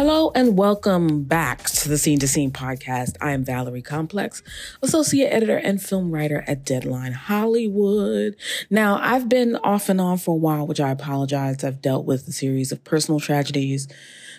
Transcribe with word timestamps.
Hello 0.00 0.32
and 0.34 0.56
welcome 0.56 1.24
back 1.24 1.64
to 1.64 1.86
the 1.86 1.98
Scene 1.98 2.18
to 2.20 2.26
Scene 2.26 2.52
podcast. 2.52 3.18
I 3.20 3.32
am 3.32 3.44
Valerie 3.44 3.82
Complex, 3.82 4.42
associate 4.80 5.28
editor 5.28 5.58
and 5.58 5.78
film 5.78 6.10
writer 6.10 6.42
at 6.46 6.64
Deadline 6.64 7.12
Hollywood. 7.12 8.34
Now, 8.70 8.98
I've 8.98 9.28
been 9.28 9.56
off 9.56 9.90
and 9.90 10.00
on 10.00 10.16
for 10.16 10.30
a 10.30 10.38
while, 10.38 10.66
which 10.66 10.80
I 10.80 10.88
apologize. 10.88 11.62
I've 11.62 11.82
dealt 11.82 12.06
with 12.06 12.26
a 12.28 12.32
series 12.32 12.72
of 12.72 12.82
personal 12.82 13.20
tragedies. 13.20 13.88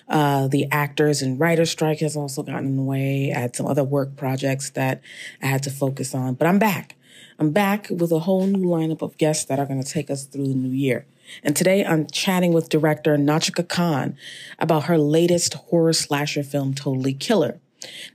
Uh, 0.10 0.48
the 0.48 0.66
actors 0.72 1.22
and 1.22 1.40
writer 1.40 1.68
strike 1.68 2.00
has 2.00 2.18
also 2.18 2.42
gotten 2.42 2.66
in 2.66 2.78
the 2.78 2.84
way. 2.84 3.32
I 3.32 3.42
had 3.42 3.56
some 3.56 3.68
other 3.68 3.84
work 3.84 4.16
projects 4.16 4.72
that 4.72 5.04
I 5.44 5.46
had 5.46 5.62
to 5.62 5.70
focus 5.70 6.16
on, 6.16 6.34
but 6.34 6.48
I'm 6.48 6.58
back. 6.58 6.96
I'm 7.40 7.52
back 7.52 7.88
with 7.90 8.12
a 8.12 8.20
whole 8.20 8.46
new 8.46 8.68
lineup 8.68 9.02
of 9.02 9.18
guests 9.18 9.46
that 9.46 9.60
are 9.60 9.66
going 9.66 9.82
to 9.82 9.90
take 9.90 10.10
us 10.10 10.26
through 10.26 10.48
the 10.48 10.56
new 10.56 10.72
year. 10.72 11.06
And 11.44 11.56
today 11.56 11.86
I'm 11.86 12.08
chatting 12.08 12.54
with 12.54 12.70
director 12.70 13.18
Nahnatchka 13.18 13.68
Khan 13.68 14.18
about 14.60 14.84
her 14.84 14.98
latest 14.98 15.54
horror 15.54 15.94
slasher 15.94 16.44
film, 16.44 16.74
Totally 16.74 17.14
Killer. 17.14 17.60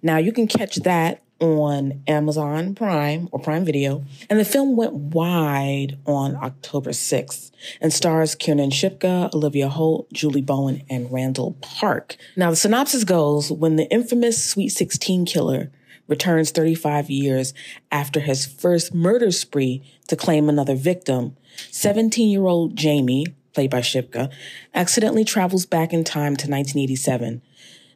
Now 0.03 0.19
you 0.19 0.33
can 0.33 0.47
catch 0.47 0.77
that 0.77 1.23
on 1.41 2.03
Amazon 2.07 2.75
Prime 2.75 3.29
or 3.31 3.39
Prime 3.39 3.65
Video. 3.65 4.05
And 4.31 4.41
the 4.41 4.45
film 4.45 4.77
went 4.77 4.93
wide 4.95 5.99
on 6.07 6.37
October 6.37 6.91
6th 6.91 7.51
and 7.81 7.93
stars 7.93 8.35
Kiernan 8.35 8.71
Shipka, 8.71 9.33
Olivia 9.35 9.69
Holt, 9.69 10.11
Julie 10.13 10.41
Bowen, 10.41 10.83
and 10.89 11.13
Randall 11.13 11.57
Park. 11.61 12.17
Now 12.37 12.51
the 12.51 12.57
synopsis 12.57 13.05
goes, 13.05 13.53
when 13.53 13.77
the 13.77 13.91
infamous 13.91 14.43
Sweet 14.43 14.71
16 14.71 15.27
killer 15.27 15.71
returns 16.09 16.51
35 16.51 17.11
years 17.11 17.55
after 17.91 18.21
his 18.21 18.47
first 18.47 18.95
murder 18.95 19.31
spree 19.31 19.83
to 20.09 20.17
claim 20.17 20.49
another 20.49 20.75
victim, 20.75 21.37
17 21.71 22.29
year 22.29 22.47
old 22.47 22.77
Jamie, 22.77 23.27
played 23.53 23.71
by 23.71 23.81
Shipka, 23.81 24.31
accidentally 24.75 25.25
travels 25.25 25.67
back 25.67 25.93
in 25.93 26.05
time 26.05 26.37
to 26.37 26.49
1987, 26.49 27.43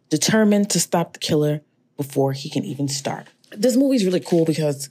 determined 0.09 0.71
to 0.71 0.81
stop 0.81 1.13
the 1.13 1.19
killer 1.19 1.61
before 1.97 2.33
he 2.33 2.49
can 2.49 2.65
even 2.65 2.89
start. 2.89 3.29
This 3.51 3.77
movie's 3.77 4.05
really 4.05 4.21
cool 4.21 4.45
because 4.45 4.89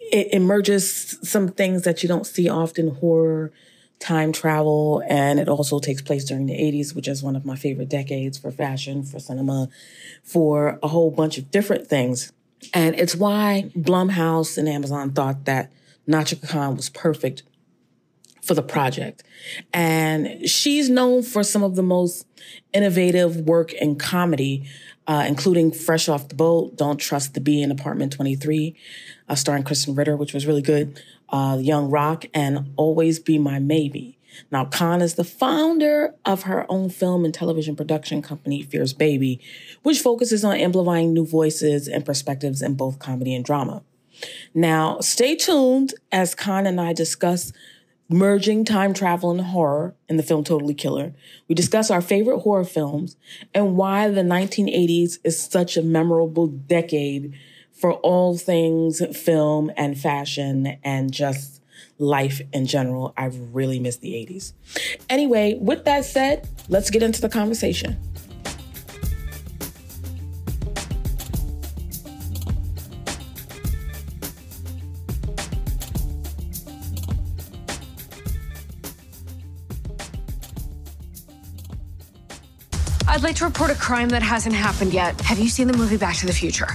it 0.00 0.32
emerges 0.32 1.18
some 1.22 1.48
things 1.48 1.82
that 1.82 2.02
you 2.02 2.08
don't 2.08 2.26
see 2.26 2.48
often 2.48 2.96
horror, 2.96 3.52
time 4.00 4.32
travel, 4.32 5.02
and 5.08 5.38
it 5.38 5.48
also 5.48 5.78
takes 5.78 6.02
place 6.02 6.24
during 6.24 6.46
the 6.46 6.54
80s, 6.54 6.94
which 6.94 7.06
is 7.06 7.22
one 7.22 7.36
of 7.36 7.44
my 7.44 7.54
favorite 7.54 7.88
decades 7.88 8.38
for 8.38 8.50
fashion, 8.50 9.04
for 9.04 9.20
cinema, 9.20 9.68
for 10.24 10.78
a 10.82 10.88
whole 10.88 11.10
bunch 11.10 11.38
of 11.38 11.50
different 11.50 11.86
things. 11.86 12.32
And 12.74 12.94
it's 12.94 13.14
why 13.14 13.70
Blumhouse 13.76 14.58
and 14.58 14.68
Amazon 14.68 15.12
thought 15.12 15.44
that 15.46 15.72
Nahnatchka 16.08 16.48
Khan 16.48 16.76
was 16.76 16.90
perfect 16.90 17.42
for 18.42 18.54
the 18.54 18.62
project. 18.62 19.22
And 19.72 20.48
she's 20.48 20.88
known 20.88 21.22
for 21.22 21.42
some 21.42 21.62
of 21.62 21.76
the 21.76 21.82
most 21.82 22.26
innovative 22.72 23.36
work 23.36 23.72
in 23.72 23.96
comedy, 23.96 24.68
uh, 25.06 25.24
including 25.28 25.72
Fresh 25.72 26.08
Off 26.08 26.28
the 26.28 26.34
Boat, 26.34 26.76
Don't 26.76 26.98
Trust 26.98 27.34
the 27.34 27.40
Bee 27.40 27.62
in 27.62 27.70
Apartment 27.70 28.12
23, 28.12 28.76
uh, 29.28 29.34
starring 29.34 29.62
Krysten 29.62 29.96
Ritter, 29.96 30.16
which 30.16 30.32
was 30.32 30.46
really 30.46 30.62
good, 30.62 31.00
uh, 31.28 31.58
Young 31.60 31.90
Rock, 31.90 32.24
and 32.34 32.72
Always 32.76 33.18
Be 33.18 33.38
My 33.38 33.58
Maybe. 33.58 34.18
Now, 34.50 34.64
Khan 34.64 35.02
is 35.02 35.14
the 35.14 35.24
founder 35.24 36.14
of 36.24 36.42
her 36.42 36.66
own 36.68 36.90
film 36.90 37.24
and 37.24 37.32
television 37.32 37.76
production 37.76 38.22
company, 38.22 38.62
Fierce 38.62 38.92
Baby, 38.92 39.40
which 39.82 40.00
focuses 40.00 40.44
on 40.44 40.56
amplifying 40.56 41.12
new 41.12 41.26
voices 41.26 41.88
and 41.88 42.04
perspectives 42.04 42.62
in 42.62 42.74
both 42.74 42.98
comedy 42.98 43.34
and 43.34 43.44
drama. 43.44 43.82
Now, 44.54 45.00
stay 45.00 45.36
tuned 45.36 45.94
as 46.12 46.34
Khan 46.34 46.66
and 46.66 46.80
I 46.80 46.92
discuss 46.92 47.52
merging 48.08 48.64
time 48.64 48.92
travel 48.92 49.30
and 49.30 49.40
horror 49.40 49.94
in 50.08 50.16
the 50.16 50.22
film 50.22 50.42
Totally 50.42 50.74
Killer. 50.74 51.14
We 51.48 51.54
discuss 51.54 51.90
our 51.90 52.00
favorite 52.00 52.40
horror 52.40 52.64
films 52.64 53.16
and 53.54 53.76
why 53.76 54.08
the 54.08 54.22
1980s 54.22 55.18
is 55.22 55.40
such 55.40 55.76
a 55.76 55.82
memorable 55.82 56.48
decade 56.48 57.32
for 57.72 57.94
all 57.94 58.36
things 58.36 59.00
film 59.16 59.70
and 59.76 59.98
fashion 59.98 60.78
and 60.82 61.12
just 61.12 61.59
life 61.98 62.40
in 62.52 62.66
general. 62.66 63.12
I've 63.16 63.54
really 63.54 63.78
missed 63.78 64.00
the 64.00 64.12
80s. 64.12 64.52
Anyway, 65.08 65.58
with 65.60 65.84
that 65.84 66.04
said, 66.04 66.48
let's 66.68 66.90
get 66.90 67.02
into 67.02 67.20
the 67.20 67.28
conversation. 67.28 67.98
I'd 83.10 83.24
like 83.24 83.34
to 83.36 83.44
report 83.44 83.70
a 83.70 83.74
crime 83.74 84.08
that 84.10 84.22
hasn't 84.22 84.54
happened 84.54 84.94
yet. 84.94 85.20
Have 85.22 85.40
you 85.40 85.48
seen 85.48 85.66
the 85.66 85.76
movie 85.76 85.96
Back 85.96 86.16
to 86.18 86.26
the 86.26 86.32
Future? 86.32 86.68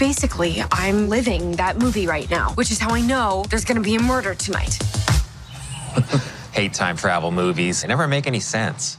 Basically, 0.00 0.64
I'm 0.72 1.10
living 1.10 1.52
that 1.56 1.76
movie 1.76 2.06
right 2.06 2.28
now, 2.30 2.52
which 2.54 2.70
is 2.70 2.78
how 2.78 2.94
I 2.94 3.02
know 3.02 3.44
there's 3.50 3.66
gonna 3.66 3.82
be 3.82 3.96
a 3.96 4.00
murder 4.00 4.34
tonight. 4.34 4.78
Hate 6.52 6.72
time 6.72 6.96
travel 6.96 7.30
movies. 7.30 7.82
They 7.82 7.88
never 7.88 8.08
make 8.08 8.26
any 8.26 8.40
sense. 8.40 8.96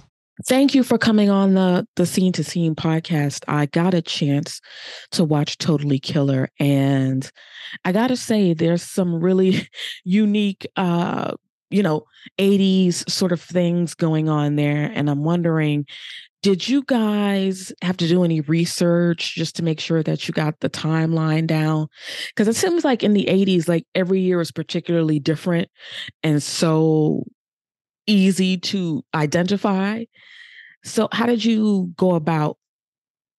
Thank 0.47 0.75
you 0.75 0.83
for 0.83 0.99
coming 0.99 1.31
on 1.31 1.55
the 1.55 1.87
the 1.95 2.05
Scene 2.05 2.33
to 2.33 2.43
Scene 2.43 2.75
podcast. 2.75 3.43
I 3.47 3.65
got 3.65 3.95
a 3.95 4.01
chance 4.03 4.61
to 5.13 5.23
watch 5.23 5.57
Totally 5.57 5.97
Killer 5.97 6.49
and 6.59 7.27
I 7.83 7.93
got 7.93 8.09
to 8.09 8.15
say 8.15 8.53
there's 8.53 8.83
some 8.83 9.15
really 9.15 9.67
unique 10.03 10.67
uh 10.75 11.33
you 11.71 11.81
know 11.81 12.03
80s 12.37 13.09
sort 13.09 13.31
of 13.31 13.41
things 13.41 13.95
going 13.95 14.29
on 14.29 14.55
there 14.55 14.91
and 14.93 15.09
I'm 15.09 15.23
wondering 15.23 15.87
did 16.41 16.67
you 16.67 16.83
guys 16.83 17.71
have 17.81 17.97
to 17.97 18.07
do 18.07 18.23
any 18.23 18.41
research 18.41 19.35
just 19.35 19.55
to 19.57 19.63
make 19.63 19.79
sure 19.79 20.01
that 20.01 20.27
you 20.27 20.33
got 20.33 20.59
the 20.59 20.69
timeline 20.69 21.45
down? 21.45 21.87
Because 22.29 22.47
it 22.47 22.55
seems 22.55 22.83
like 22.83 23.03
in 23.03 23.13
the 23.13 23.25
80s, 23.25 23.67
like 23.67 23.85
every 23.93 24.21
year 24.21 24.41
is 24.41 24.51
particularly 24.51 25.19
different 25.19 25.69
and 26.23 26.41
so 26.41 27.23
easy 28.07 28.57
to 28.57 29.03
identify. 29.13 30.03
So, 30.83 31.09
how 31.11 31.27
did 31.27 31.45
you 31.45 31.93
go 31.95 32.15
about, 32.15 32.57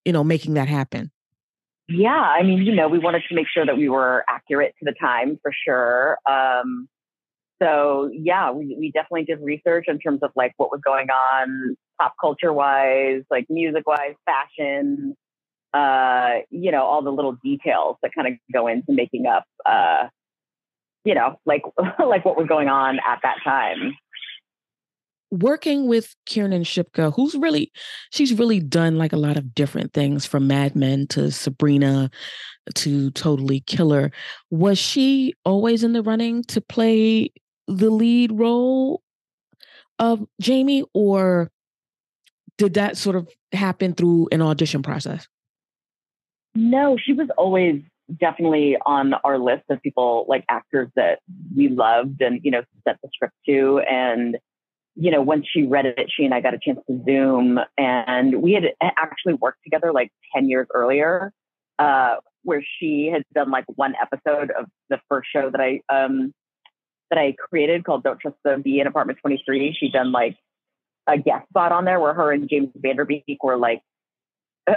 you 0.05 0.13
know, 0.13 0.23
making 0.23 0.55
that 0.55 0.69
happen? 0.69 1.11
Yeah, 1.89 2.11
I 2.11 2.45
mean, 2.45 2.63
you 2.63 2.75
know, 2.75 2.89
we 2.89 3.01
wanted 3.01 3.23
to 3.29 3.35
make 3.35 3.47
sure 3.53 3.67
that 3.67 3.77
we 3.77 3.89
were 3.89 4.25
accurate 4.29 4.75
to 4.79 4.85
the 4.85 4.95
time 4.99 5.41
for 5.43 5.53
sure. 5.67 6.19
Um, 6.31 6.89
so 7.61 8.11
yeah, 8.13 8.51
we, 8.51 8.77
we 8.79 8.91
definitely 8.91 9.25
did 9.25 9.41
research 9.41 9.85
in 9.89 9.99
terms 9.99 10.21
of 10.23 10.31
like 10.35 10.53
what 10.57 10.71
was 10.71 10.81
going 10.85 11.09
on 11.11 11.77
pop 12.03 12.15
culture 12.21 12.53
wise, 12.53 13.23
like 13.31 13.47
music 13.49 13.87
wise, 13.87 14.15
fashion, 14.27 15.15
uh, 15.73 16.41
you 16.51 16.71
know, 16.71 16.83
all 16.83 17.03
the 17.03 17.11
little 17.11 17.37
details 17.43 17.97
that 18.03 18.13
kind 18.15 18.29
of 18.29 18.35
go 18.53 18.67
into 18.67 18.93
making 18.93 19.27
up, 19.27 19.45
uh, 19.65 20.09
you 21.05 21.15
know, 21.15 21.39
like 21.47 21.63
like 22.05 22.25
what 22.25 22.37
was 22.37 22.47
going 22.49 22.69
on 22.69 22.99
at 23.07 23.21
that 23.23 23.37
time. 23.45 23.95
Working 25.31 25.89
with 25.89 26.15
Kiernan 26.27 26.63
Shipka, 26.63 27.15
who's 27.15 27.35
really, 27.35 27.73
she's 28.11 28.35
really 28.35 28.61
done 28.61 28.99
like 28.99 29.15
a 29.15 29.19
lot 29.19 29.39
of 29.39 29.55
different 29.55 29.95
things 29.95 30.27
from 30.27 30.47
Mad 30.47 30.77
Men 30.77 31.07
to 31.09 31.31
Sabrina 31.31 32.11
to 32.75 33.11
Totally 33.13 33.61
Killer. 33.61 34.13
Was 34.51 34.79
she 34.79 35.33
always 35.47 35.85
in 35.85 35.95
the 35.95 36.03
running 36.03 36.45
to 36.45 36.61
play 36.61 37.31
the 37.67 37.89
lead 37.89 38.33
role 38.33 39.03
of 39.99 40.27
Jamie, 40.41 40.85
or 40.93 41.51
did 42.59 42.75
that 42.75 42.97
sort 42.97 43.17
of 43.17 43.29
happen 43.53 43.95
through 43.95 44.29
an 44.33 44.43
audition 44.43 44.83
process? 44.83 45.27
No, 46.55 46.97
she 47.03 47.13
was 47.13 47.29
always 47.37 47.83
definitely 48.19 48.77
on 48.85 49.15
our 49.15 49.39
list 49.39 49.65
of 49.71 49.81
people 49.81 50.27
like 50.29 50.45
actors 50.49 50.89
that 50.97 51.21
we 51.57 51.69
loved 51.69 52.21
and 52.21 52.41
you 52.43 52.51
know 52.51 52.63
set 52.87 52.99
the 53.03 53.09
script 53.15 53.33
to 53.47 53.81
and 53.91 54.37
you 54.97 55.11
know 55.11 55.23
once 55.23 55.47
she 55.51 55.63
read 55.63 55.87
it 55.87 56.11
she 56.15 56.25
and 56.25 56.35
i 56.35 56.41
got 56.41 56.53
a 56.53 56.59
chance 56.63 56.79
to 56.87 57.03
zoom 57.07 57.59
and 57.79 58.43
we 58.43 58.53
had 58.53 58.65
actually 58.83 59.33
worked 59.35 59.63
together 59.65 59.93
like 59.93 60.11
10 60.35 60.51
years 60.51 60.67
earlier 60.75 61.33
uh, 61.79 62.17
where 62.43 62.63
she 62.79 63.09
had 63.11 63.23
done 63.35 63.51
like 63.51 63.65
one 63.77 63.95
episode 64.03 64.51
of 64.51 64.67
the 64.91 64.99
first 65.09 65.29
show 65.33 65.49
that 65.49 65.61
i 65.61 65.81
um, 65.89 66.35
that 67.13 67.19
I 67.19 67.35
created 67.51 67.85
called 67.85 68.05
Don't 68.05 68.19
Trust 68.19 68.39
the 68.43 68.57
Bee 68.57 68.81
in 68.81 68.87
Apartment 68.87 69.19
23. 69.21 69.77
She'd 69.79 69.93
done 69.93 70.13
like 70.13 70.35
a 71.07 71.19
guest 71.19 71.49
spot 71.49 71.73
on 71.73 71.85
there 71.85 72.01
where 72.01 72.15
her 72.15 72.33
and 72.33 72.49
James 72.49 72.71
Van 72.77 72.97
Der 72.97 73.05
Beek 73.05 73.43
were 73.43 73.57
like 73.57 73.83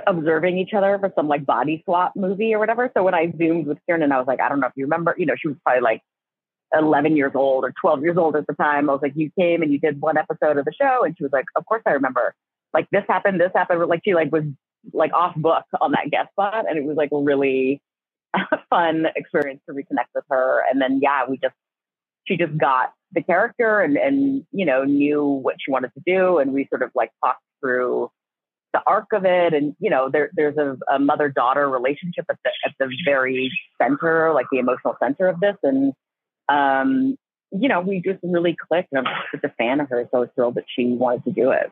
observing 0.08 0.58
each 0.58 0.74
other 0.74 0.98
for 1.00 1.12
some 1.16 1.28
like 1.28 1.46
body 1.46 1.82
swap 1.86 2.14
movie 2.16 2.54
or 2.54 2.60
whatever. 2.60 2.92
So 2.96 3.04
when 3.04 3.14
I 3.14 3.32
zoomed 3.38 3.68
with 3.68 3.78
Kiernan, 3.86 4.12
I 4.12 4.18
was 4.18 4.28
like, 4.28 4.40
I 4.40 4.50
don't 4.50 4.60
know 4.60 4.68
if 4.68 4.74
you 4.76 4.86
remember, 4.86 5.14
you 5.18 5.26
know, 5.26 5.36
she 5.40 5.48
was 5.48 5.58
probably 5.64 5.82
like 5.82 6.02
11 6.74 7.16
years 7.16 7.34
old 7.36 7.64
or 7.64 7.74
12 7.80 8.02
years 8.02 8.18
old 8.18 8.36
at 8.36 8.48
the 8.48 8.54
time. 8.54 8.90
I 8.90 8.94
was 8.94 9.02
like, 9.02 9.14
you 9.16 9.32
came 9.40 9.62
and 9.62 9.72
you 9.72 9.80
did 9.80 10.02
one 10.02 10.18
episode 10.18 10.58
of 10.58 10.66
the 10.66 10.74
show. 10.74 11.04
And 11.04 11.16
she 11.18 11.24
was 11.24 11.32
like, 11.32 11.46
of 11.56 11.66
course 11.66 11.84
I 11.86 11.92
remember. 11.92 12.34
Like 12.74 12.90
this 12.92 13.04
happened, 13.08 13.40
this 13.40 13.52
happened. 13.56 13.86
Like 13.86 14.02
she 14.04 14.16
like 14.16 14.32
was 14.32 14.44
like 14.94 15.14
off 15.14 15.36
book 15.36 15.64
on 15.80 15.92
that 15.92 16.10
guest 16.10 16.32
spot. 16.32 16.66
And 16.68 16.78
it 16.78 16.84
was 16.84 16.98
like 16.98 17.12
a 17.12 17.18
really 17.18 17.82
fun 18.70 19.06
experience 19.16 19.62
to 19.68 19.76
reconnect 19.76 20.10
with 20.16 20.26
her. 20.30 20.64
And 20.70 20.82
then, 20.82 21.00
yeah, 21.02 21.26
we 21.30 21.38
just, 21.38 21.54
she 22.28 22.38
just 22.38 22.58
got 22.58 22.94
the 23.12 23.22
character 23.22 23.82
and, 23.82 23.98
and, 23.98 24.46
you 24.52 24.66
know, 24.66 24.84
knew 24.84 25.24
what 25.24 25.56
she 25.60 25.72
wanted 25.72 25.92
to 25.94 26.02
do. 26.06 26.40
And 26.40 26.54
we 26.54 26.68
sort 26.70 26.84
of 26.84 26.92
like 26.96 27.12
talked 27.24 27.42
through 27.62 28.12
the 28.74 28.82
arc 28.86 29.14
of 29.14 29.26
it. 29.26 29.54
And, 29.54 29.76
you 29.80 29.90
know, 29.90 30.10
there, 30.10 30.30
there's 30.34 30.58
a, 30.58 30.78
a 30.94 31.00
mother 31.00 31.30
daughter 31.30 31.70
relationship 31.70 32.26
at 32.30 32.38
the, 32.44 32.52
at 32.66 32.74
the 32.80 32.90
very 33.06 33.52
center, 33.82 34.34
like 34.34 34.48
the 34.52 34.60
emotional 34.60 34.96
center 35.02 35.28
of 35.28 35.40
this. 35.40 35.56
And, 35.64 35.94
um, 36.50 37.18
you 37.52 37.70
know, 37.70 37.80
we 37.80 38.02
just 38.02 38.20
really 38.24 38.56
clicked. 38.68 38.90
And 38.92 39.08
I'm 39.08 39.14
just 39.32 39.46
a 39.46 39.50
fan 39.58 39.80
of 39.80 39.90
her. 39.90 40.08
So 40.12 40.18
I 40.18 40.20
was 40.22 40.30
thrilled 40.36 40.56
that 40.56 40.66
she 40.68 40.86
wanted 40.88 41.24
to 41.26 41.32
do 41.32 41.52
it. 41.52 41.72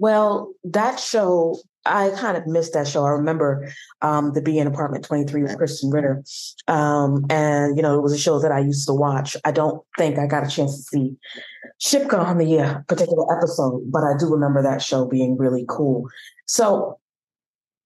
Well, 0.00 0.54
that 0.64 0.98
show, 0.98 1.58
I 1.84 2.08
kind 2.16 2.34
of 2.38 2.46
missed 2.46 2.72
that 2.72 2.88
show. 2.88 3.04
I 3.04 3.10
remember 3.10 3.70
um, 4.00 4.32
the 4.32 4.40
Bee 4.40 4.58
in 4.58 4.66
Apartment 4.66 5.04
23 5.04 5.42
with 5.42 5.58
Krysten 5.58 5.92
Ritter. 5.92 6.24
Um, 6.68 7.26
and, 7.28 7.76
you 7.76 7.82
know, 7.82 7.98
it 7.98 8.02
was 8.02 8.14
a 8.14 8.18
show 8.18 8.38
that 8.38 8.50
I 8.50 8.60
used 8.60 8.88
to 8.88 8.94
watch. 8.94 9.36
I 9.44 9.50
don't 9.52 9.84
think 9.98 10.18
I 10.18 10.26
got 10.26 10.42
a 10.42 10.48
chance 10.48 10.74
to 10.74 10.82
see 10.82 11.16
Shipka 11.82 12.18
on 12.18 12.38
the 12.38 12.60
uh, 12.60 12.78
particular 12.88 13.30
episode, 13.36 13.82
but 13.92 14.02
I 14.02 14.16
do 14.18 14.26
remember 14.32 14.62
that 14.62 14.80
show 14.80 15.04
being 15.04 15.36
really 15.36 15.66
cool. 15.68 16.08
So 16.46 16.98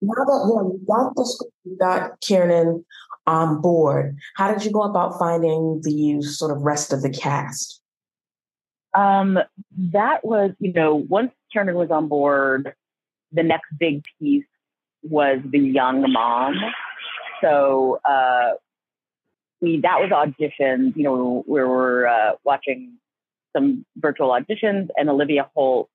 now 0.01 0.15
that 0.15 0.47
you, 0.47 0.55
know, 0.55 0.79
got 0.87 1.17
the 1.17 1.47
you 1.65 1.77
got 1.77 2.21
Kiernan 2.21 2.85
on 3.27 3.61
board, 3.61 4.17
how 4.37 4.53
did 4.53 4.65
you 4.65 4.71
go 4.71 4.83
about 4.83 5.19
finding 5.19 5.81
the 5.83 6.23
sort 6.23 6.57
of 6.57 6.63
rest 6.63 6.93
of 6.93 7.03
the 7.03 7.11
cast? 7.11 7.81
Um, 8.95 9.41
that 9.93 10.25
was, 10.25 10.53
you 10.61 10.73
know, 10.73 10.95
once 10.95 11.33
Kiernan 11.55 11.77
was 11.77 11.91
on 11.91 12.09
board, 12.09 12.75
the 13.33 13.45
next 13.45 13.69
big 13.79 14.05
piece 14.19 14.45
was 15.03 15.39
the 15.45 15.59
young 15.59 16.11
mom. 16.13 16.57
So 17.41 18.01
uh, 18.05 18.55
we 19.61 19.81
that 19.81 20.01
was 20.01 20.11
auditions. 20.11 20.97
You 20.97 21.05
know, 21.05 21.45
we 21.47 21.63
were 21.63 22.09
uh, 22.09 22.33
watching 22.45 22.99
some 23.57 23.87
virtual 23.97 24.31
auditions, 24.31 24.89
and 24.97 25.09
Olivia 25.09 25.49
Holt 25.55 25.89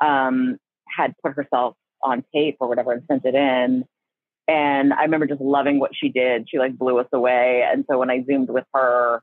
um, 0.00 0.58
had 0.86 1.14
put 1.22 1.34
herself 1.34 1.76
on 2.02 2.24
tape 2.32 2.58
or 2.60 2.68
whatever 2.68 2.92
and 2.92 3.02
sent 3.08 3.24
it 3.24 3.34
in. 3.34 3.84
And 4.46 4.92
I 4.92 5.02
remember 5.02 5.26
just 5.26 5.40
loving 5.40 5.80
what 5.80 5.92
she 5.94 6.10
did. 6.10 6.48
She 6.48 6.58
like 6.58 6.76
blew 6.76 6.98
us 6.98 7.08
away. 7.12 7.66
And 7.66 7.84
so 7.90 7.98
when 7.98 8.10
I 8.10 8.22
zoomed 8.24 8.50
with 8.50 8.66
her, 8.74 9.22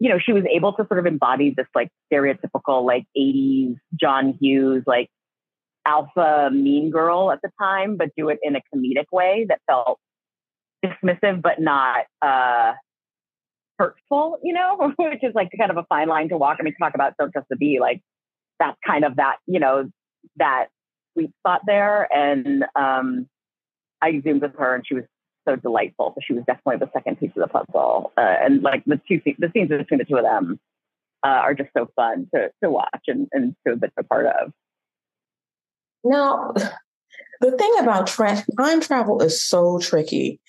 you 0.00 0.08
know, 0.08 0.18
she 0.18 0.32
was 0.32 0.44
able 0.50 0.72
to 0.72 0.86
sort 0.88 0.98
of 0.98 1.06
embody 1.06 1.54
this 1.54 1.66
like 1.74 1.90
stereotypical 2.12 2.84
like 2.84 3.04
80s 3.16 3.76
John 4.00 4.36
Hughes, 4.40 4.82
like 4.86 5.08
alpha 5.86 6.50
mean 6.52 6.90
girl 6.90 7.30
at 7.30 7.40
the 7.42 7.50
time, 7.60 7.96
but 7.96 8.08
do 8.16 8.30
it 8.30 8.38
in 8.42 8.56
a 8.56 8.60
comedic 8.74 9.04
way 9.12 9.46
that 9.48 9.60
felt 9.66 10.00
dismissive 10.84 11.42
but 11.42 11.60
not 11.60 12.06
uh 12.22 12.72
hurtful, 13.78 14.38
you 14.42 14.54
know, 14.54 14.92
which 14.98 15.22
is 15.22 15.34
like 15.34 15.50
kind 15.58 15.70
of 15.70 15.76
a 15.76 15.84
fine 15.90 16.08
line 16.08 16.30
to 16.30 16.38
walk. 16.38 16.56
I 16.58 16.62
mean, 16.62 16.74
talk 16.80 16.94
about 16.94 17.12
don't 17.18 17.30
trust 17.30 17.48
the 17.50 17.56
bee, 17.56 17.78
like 17.78 18.00
that's 18.58 18.78
kind 18.86 19.04
of 19.04 19.16
that, 19.16 19.36
you 19.46 19.60
know, 19.60 19.90
that 20.36 20.68
sweet 21.12 21.30
spot 21.40 21.60
there. 21.66 22.08
And 22.10 22.64
um 22.74 23.28
I 24.00 24.18
zoomed 24.24 24.40
with 24.40 24.56
her 24.58 24.74
and 24.74 24.86
she 24.86 24.94
was 24.94 25.04
so 25.46 25.56
delightful. 25.56 26.12
So 26.14 26.20
she 26.26 26.32
was 26.32 26.44
definitely 26.46 26.84
the 26.84 26.90
second 26.92 27.18
piece 27.18 27.32
of 27.36 27.42
the 27.42 27.48
puzzle. 27.48 28.12
Uh, 28.16 28.36
and 28.42 28.62
like 28.62 28.84
the 28.84 29.00
two 29.08 29.20
the 29.38 29.50
scenes 29.52 29.68
between 29.68 29.98
the 29.98 30.04
two 30.04 30.16
of 30.16 30.24
them 30.24 30.60
uh, 31.24 31.28
are 31.28 31.54
just 31.54 31.70
so 31.76 31.88
fun 31.96 32.28
to 32.34 32.50
to 32.62 32.70
watch 32.70 33.04
and 33.06 33.28
and 33.32 33.54
to 33.66 33.76
be 33.76 33.88
a 33.96 34.04
part 34.04 34.26
of. 34.26 34.52
Now, 36.04 36.52
the 37.40 37.52
thing 37.52 37.74
about 37.80 38.06
tra- 38.06 38.44
time 38.56 38.80
travel 38.80 39.22
is 39.22 39.42
so 39.42 39.78
tricky. 39.78 40.40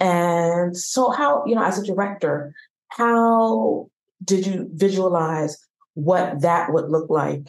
And 0.00 0.76
so, 0.76 1.10
how, 1.10 1.44
you 1.46 1.54
know, 1.54 1.64
as 1.64 1.78
a 1.78 1.84
director, 1.84 2.54
how 2.88 3.88
did 4.24 4.46
you 4.46 4.68
visualize 4.72 5.58
what 5.94 6.40
that 6.42 6.72
would 6.72 6.88
look 6.88 7.10
like 7.10 7.48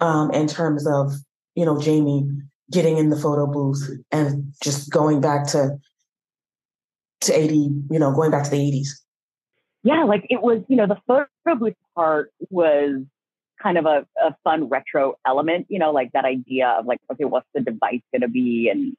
um, 0.00 0.30
in 0.30 0.46
terms 0.46 0.86
of, 0.86 1.12
you 1.54 1.66
know, 1.66 1.78
Jamie 1.78 2.26
getting 2.70 2.96
in 2.96 3.10
the 3.10 3.16
photo 3.16 3.46
booth 3.46 3.90
and 4.10 4.52
just 4.62 4.90
going 4.90 5.20
back 5.20 5.46
to 5.48 5.78
to 7.22 7.32
80, 7.32 7.54
you 7.90 7.98
know, 7.98 8.12
going 8.12 8.30
back 8.30 8.44
to 8.44 8.50
the 8.50 8.56
80s? 8.56 8.88
Yeah, 9.82 10.04
like 10.04 10.26
it 10.28 10.42
was, 10.42 10.62
you 10.68 10.76
know, 10.76 10.86
the 10.86 10.98
photo 11.06 11.28
booth 11.58 11.74
part 11.94 12.32
was 12.50 13.02
kind 13.62 13.78
of 13.78 13.86
a, 13.86 14.06
a 14.22 14.36
fun 14.44 14.68
retro 14.68 15.14
element, 15.26 15.66
you 15.68 15.78
know, 15.78 15.92
like 15.92 16.12
that 16.12 16.24
idea 16.24 16.68
of 16.68 16.86
like, 16.86 17.00
okay, 17.12 17.24
what's 17.24 17.46
the 17.54 17.60
device 17.60 18.00
going 18.12 18.22
to 18.22 18.28
be? 18.28 18.68
And, 18.68 18.96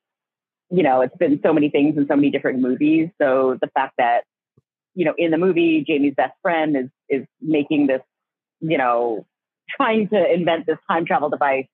you 0.69 0.83
know, 0.83 1.01
it's 1.01 1.15
been 1.17 1.39
so 1.43 1.53
many 1.53 1.69
things 1.69 1.97
in 1.97 2.07
so 2.07 2.15
many 2.15 2.29
different 2.29 2.59
movies. 2.59 3.09
So 3.21 3.57
the 3.61 3.67
fact 3.67 3.93
that, 3.97 4.23
you 4.95 5.05
know, 5.05 5.13
in 5.17 5.31
the 5.31 5.37
movie, 5.37 5.83
Jamie's 5.85 6.15
best 6.15 6.33
friend 6.41 6.75
is, 6.75 6.89
is 7.09 7.25
making 7.41 7.87
this, 7.87 8.01
you 8.59 8.77
know, 8.77 9.25
trying 9.69 10.09
to 10.09 10.33
invent 10.33 10.65
this 10.65 10.77
time 10.89 11.05
travel 11.05 11.29
device 11.29 11.67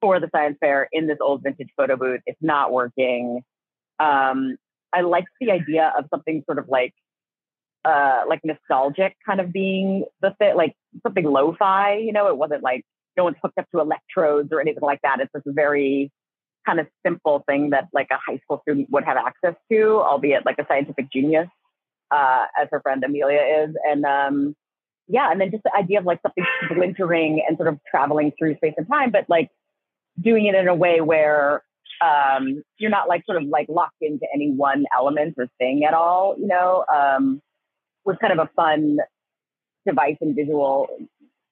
for 0.00 0.20
the 0.20 0.28
science 0.32 0.56
fair 0.60 0.88
in 0.92 1.06
this 1.06 1.18
old 1.20 1.42
vintage 1.42 1.70
photo 1.76 1.96
booth. 1.96 2.20
It's 2.26 2.38
not 2.40 2.72
working. 2.72 3.42
Um, 4.00 4.56
I 4.92 5.02
liked 5.02 5.28
the 5.40 5.50
idea 5.50 5.92
of 5.98 6.06
something 6.10 6.42
sort 6.46 6.58
of 6.58 6.68
like 6.68 6.94
uh, 7.84 8.22
like 8.28 8.40
nostalgic 8.44 9.16
kind 9.24 9.40
of 9.40 9.52
being 9.52 10.04
the 10.20 10.34
fit, 10.38 10.56
like 10.56 10.74
something 11.02 11.24
lo-fi, 11.24 11.96
you 11.96 12.12
know, 12.12 12.28
it 12.28 12.36
wasn't 12.36 12.62
like 12.62 12.84
no 13.16 13.24
one's 13.24 13.36
hooked 13.42 13.58
up 13.58 13.66
to 13.70 13.80
electrodes 13.80 14.50
or 14.52 14.60
anything 14.60 14.82
like 14.82 15.00
that. 15.02 15.20
It's 15.20 15.32
a 15.34 15.52
very 15.52 16.10
kind 16.66 16.80
of 16.80 16.86
simple 17.06 17.44
thing 17.48 17.70
that 17.70 17.88
like 17.92 18.08
a 18.10 18.16
high 18.16 18.38
school 18.44 18.60
student 18.62 18.88
would 18.90 19.04
have 19.04 19.16
access 19.16 19.54
to, 19.70 20.00
albeit 20.00 20.44
like 20.44 20.58
a 20.58 20.66
scientific 20.68 21.10
genius, 21.10 21.48
uh, 22.10 22.46
as 22.60 22.68
her 22.70 22.80
friend 22.80 23.02
Amelia 23.02 23.64
is. 23.64 23.74
And 23.88 24.04
um, 24.04 24.56
yeah, 25.06 25.30
and 25.30 25.40
then 25.40 25.50
just 25.50 25.62
the 25.64 25.74
idea 25.74 25.98
of 25.98 26.04
like 26.04 26.20
something 26.22 26.44
splintering 26.70 27.42
and 27.46 27.56
sort 27.56 27.68
of 27.68 27.78
traveling 27.90 28.32
through 28.38 28.56
space 28.56 28.74
and 28.76 28.86
time, 28.86 29.10
but 29.10 29.24
like 29.28 29.50
doing 30.20 30.46
it 30.46 30.54
in 30.54 30.68
a 30.68 30.74
way 30.74 31.00
where 31.00 31.62
um, 32.00 32.62
you're 32.78 32.90
not 32.90 33.08
like 33.08 33.24
sort 33.26 33.42
of 33.42 33.48
like 33.48 33.66
locked 33.68 33.96
into 34.00 34.26
any 34.34 34.50
one 34.50 34.84
element 34.96 35.34
or 35.38 35.48
thing 35.58 35.84
at 35.84 35.94
all, 35.94 36.36
you 36.38 36.46
know. 36.46 36.84
Um, 36.92 37.40
was 38.04 38.16
kind 38.20 38.32
of 38.32 38.38
a 38.38 38.50
fun 38.56 38.98
device 39.86 40.16
and 40.20 40.34
visual, 40.34 40.88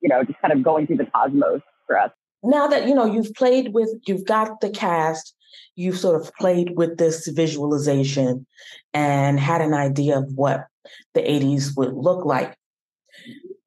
you 0.00 0.08
know, 0.08 0.24
just 0.24 0.40
kind 0.40 0.52
of 0.52 0.62
going 0.62 0.86
through 0.86 0.96
the 0.96 1.06
cosmos 1.06 1.60
for 1.86 1.98
us. 1.98 2.10
Now 2.42 2.66
that, 2.68 2.86
you 2.86 2.94
know, 2.94 3.04
you've 3.04 3.34
played 3.34 3.74
with, 3.74 3.90
you've 4.06 4.24
got 4.24 4.60
the 4.60 4.70
cast, 4.70 5.34
you've 5.74 5.98
sort 5.98 6.20
of 6.20 6.32
played 6.34 6.76
with 6.76 6.98
this 6.98 7.28
visualization 7.28 8.46
and 8.94 9.40
had 9.40 9.60
an 9.60 9.74
idea 9.74 10.18
of 10.18 10.32
what 10.34 10.66
the 11.14 11.20
80s 11.20 11.76
would 11.76 11.94
look 11.94 12.24
like. 12.24 12.54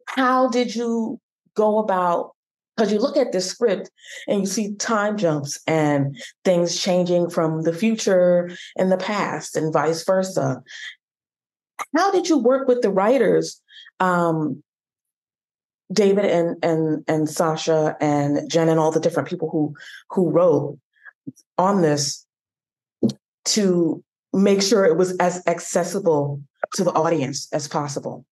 How 0.08 0.50
did 0.50 0.76
you 0.76 1.20
go 1.56 1.80
about 1.80 2.32
because 2.80 2.94
you 2.94 3.00
look 3.00 3.18
at 3.18 3.34
this 3.34 3.52
script 3.52 3.92
and 4.28 4.40
you 4.40 4.46
see 4.46 4.74
time 4.76 5.18
jumps 5.18 5.60
and 5.68 6.18
things 6.46 6.82
changing 6.82 7.30
from 7.30 7.64
the 7.64 7.74
future 7.74 8.50
and 8.78 8.92
the 8.92 8.98
past 8.98 9.58
and 9.58 9.74
vice 9.74 10.04
versa 10.06 10.64
how 11.96 12.12
did 12.12 12.30
you 12.30 12.38
work 12.38 12.68
with 12.68 12.82
the 12.82 12.92
writers, 12.92 13.62
um, 14.00 14.64
David 15.92 16.26
and 16.26 16.64
and 16.64 17.04
and 17.08 17.30
Sasha 17.30 17.96
and 18.00 18.50
Jen 18.50 18.70
and 18.70 18.80
all 18.80 18.92
the 18.92 19.00
different 19.00 19.28
people 19.28 19.50
who 19.50 19.74
who 20.12 20.30
wrote 20.30 20.78
on 21.58 21.82
this 21.82 22.26
to 23.46 24.04
make 24.32 24.62
sure 24.62 24.86
it 24.86 24.98
was 24.98 25.18
as 25.18 25.42
accessible 25.48 26.42
to 26.76 26.84
the 26.84 26.92
audience 26.92 27.48
as 27.52 27.68
possible? 27.68 28.26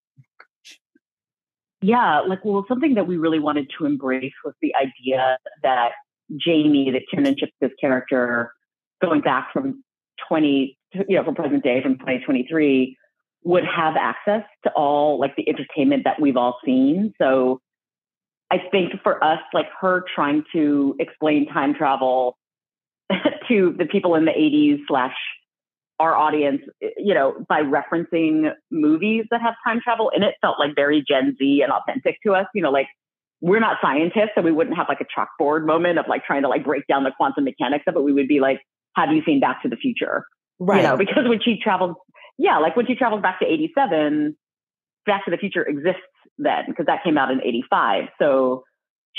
Yeah, 1.80 2.20
like 2.20 2.44
well, 2.44 2.64
something 2.68 2.94
that 2.94 3.06
we 3.06 3.16
really 3.16 3.38
wanted 3.38 3.70
to 3.78 3.86
embrace 3.86 4.32
was 4.44 4.54
the 4.60 4.74
idea 4.74 5.38
that 5.62 5.92
Jamie, 6.36 6.90
the 6.90 7.00
Kiernan 7.10 7.36
Shipka's 7.36 7.72
character, 7.80 8.52
going 9.00 9.20
back 9.20 9.52
from 9.52 9.84
20, 10.28 10.76
you 11.08 11.16
know, 11.16 11.24
from 11.24 11.34
present 11.34 11.62
day, 11.62 11.80
from 11.82 11.94
2023, 11.94 12.96
would 13.44 13.64
have 13.64 13.94
access 13.96 14.42
to 14.64 14.70
all 14.72 15.20
like 15.20 15.36
the 15.36 15.48
entertainment 15.48 16.04
that 16.04 16.20
we've 16.20 16.36
all 16.36 16.58
seen. 16.64 17.12
So 17.20 17.60
I 18.50 18.58
think 18.70 18.92
for 19.02 19.22
us, 19.22 19.40
like 19.54 19.66
her 19.80 20.04
trying 20.14 20.42
to 20.52 20.96
explain 20.98 21.46
time 21.46 21.74
travel 21.74 22.36
to 23.48 23.74
the 23.78 23.86
people 23.86 24.16
in 24.16 24.24
the 24.24 24.32
80s 24.32 24.80
slash 24.88 25.14
our 25.98 26.14
audience, 26.14 26.62
you 26.96 27.14
know, 27.14 27.44
by 27.48 27.62
referencing 27.62 28.52
movies 28.70 29.24
that 29.30 29.40
have 29.40 29.54
time 29.66 29.80
travel 29.82 30.10
in 30.14 30.22
it 30.22 30.34
felt 30.40 30.58
like 30.58 30.74
very 30.74 31.04
Gen 31.06 31.36
Z 31.38 31.62
and 31.62 31.72
authentic 31.72 32.16
to 32.24 32.34
us. 32.34 32.46
You 32.54 32.62
know, 32.62 32.70
like 32.70 32.86
we're 33.40 33.60
not 33.60 33.78
scientists, 33.82 34.30
so 34.34 34.42
we 34.42 34.52
wouldn't 34.52 34.76
have 34.76 34.86
like 34.88 35.00
a 35.00 35.04
chalkboard 35.04 35.66
moment 35.66 35.98
of 35.98 36.06
like 36.08 36.24
trying 36.24 36.42
to 36.42 36.48
like 36.48 36.64
break 36.64 36.86
down 36.86 37.04
the 37.04 37.12
quantum 37.16 37.44
mechanics 37.44 37.84
of 37.86 37.96
it. 37.96 38.02
We 38.02 38.12
would 38.12 38.28
be 38.28 38.40
like, 38.40 38.60
have 38.96 39.10
you 39.12 39.22
seen 39.24 39.40
Back 39.40 39.62
to 39.62 39.68
the 39.68 39.76
Future? 39.76 40.24
Right. 40.58 40.78
You 40.78 40.88
know, 40.88 40.96
because 40.96 41.28
when 41.28 41.40
she 41.44 41.58
traveled, 41.62 41.94
yeah, 42.36 42.58
like 42.58 42.76
when 42.76 42.86
she 42.86 42.94
traveled 42.94 43.22
back 43.22 43.40
to 43.40 43.46
87, 43.46 44.36
Back 45.06 45.24
to 45.24 45.30
the 45.30 45.36
Future 45.36 45.62
exists 45.62 46.02
then 46.38 46.64
because 46.68 46.86
that 46.86 47.02
came 47.04 47.18
out 47.18 47.30
in 47.30 47.40
85. 47.42 48.04
So 48.20 48.64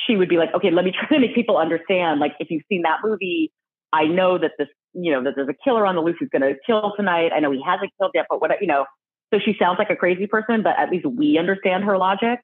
she 0.08 0.16
would 0.16 0.30
be 0.30 0.38
like, 0.38 0.50
okay, 0.54 0.72
let 0.72 0.86
me 0.86 0.92
try 0.92 1.18
to 1.18 1.20
make 1.20 1.36
people 1.36 1.58
understand. 1.58 2.20
Like, 2.20 2.34
if 2.40 2.50
you've 2.50 2.64
seen 2.70 2.84
that 2.84 3.00
movie, 3.04 3.52
I 3.92 4.06
know 4.06 4.38
that 4.38 4.52
this, 4.58 4.68
you 4.94 5.12
know, 5.12 5.24
that 5.24 5.34
there's 5.36 5.50
a 5.50 5.64
killer 5.64 5.86
on 5.86 5.96
the 5.96 6.02
loose 6.02 6.16
who's 6.20 6.30
going 6.30 6.42
to 6.42 6.56
kill 6.66 6.94
tonight. 6.96 7.32
I 7.36 7.40
know 7.40 7.52
he 7.52 7.62
hasn't 7.66 7.92
killed 8.00 8.12
yet, 8.14 8.26
but 8.30 8.42
what, 8.42 8.52
you 8.62 8.68
know, 8.68 8.86
so 9.34 9.40
she 9.44 9.56
sounds 9.60 9.78
like 9.78 9.90
a 9.90 9.96
crazy 9.96 10.28
person, 10.28 10.64
but 10.64 10.78
at 10.78 10.90
least 10.90 11.06
we 11.06 11.38
understand 11.38 11.84
her 11.84 11.98
logic. 11.98 12.40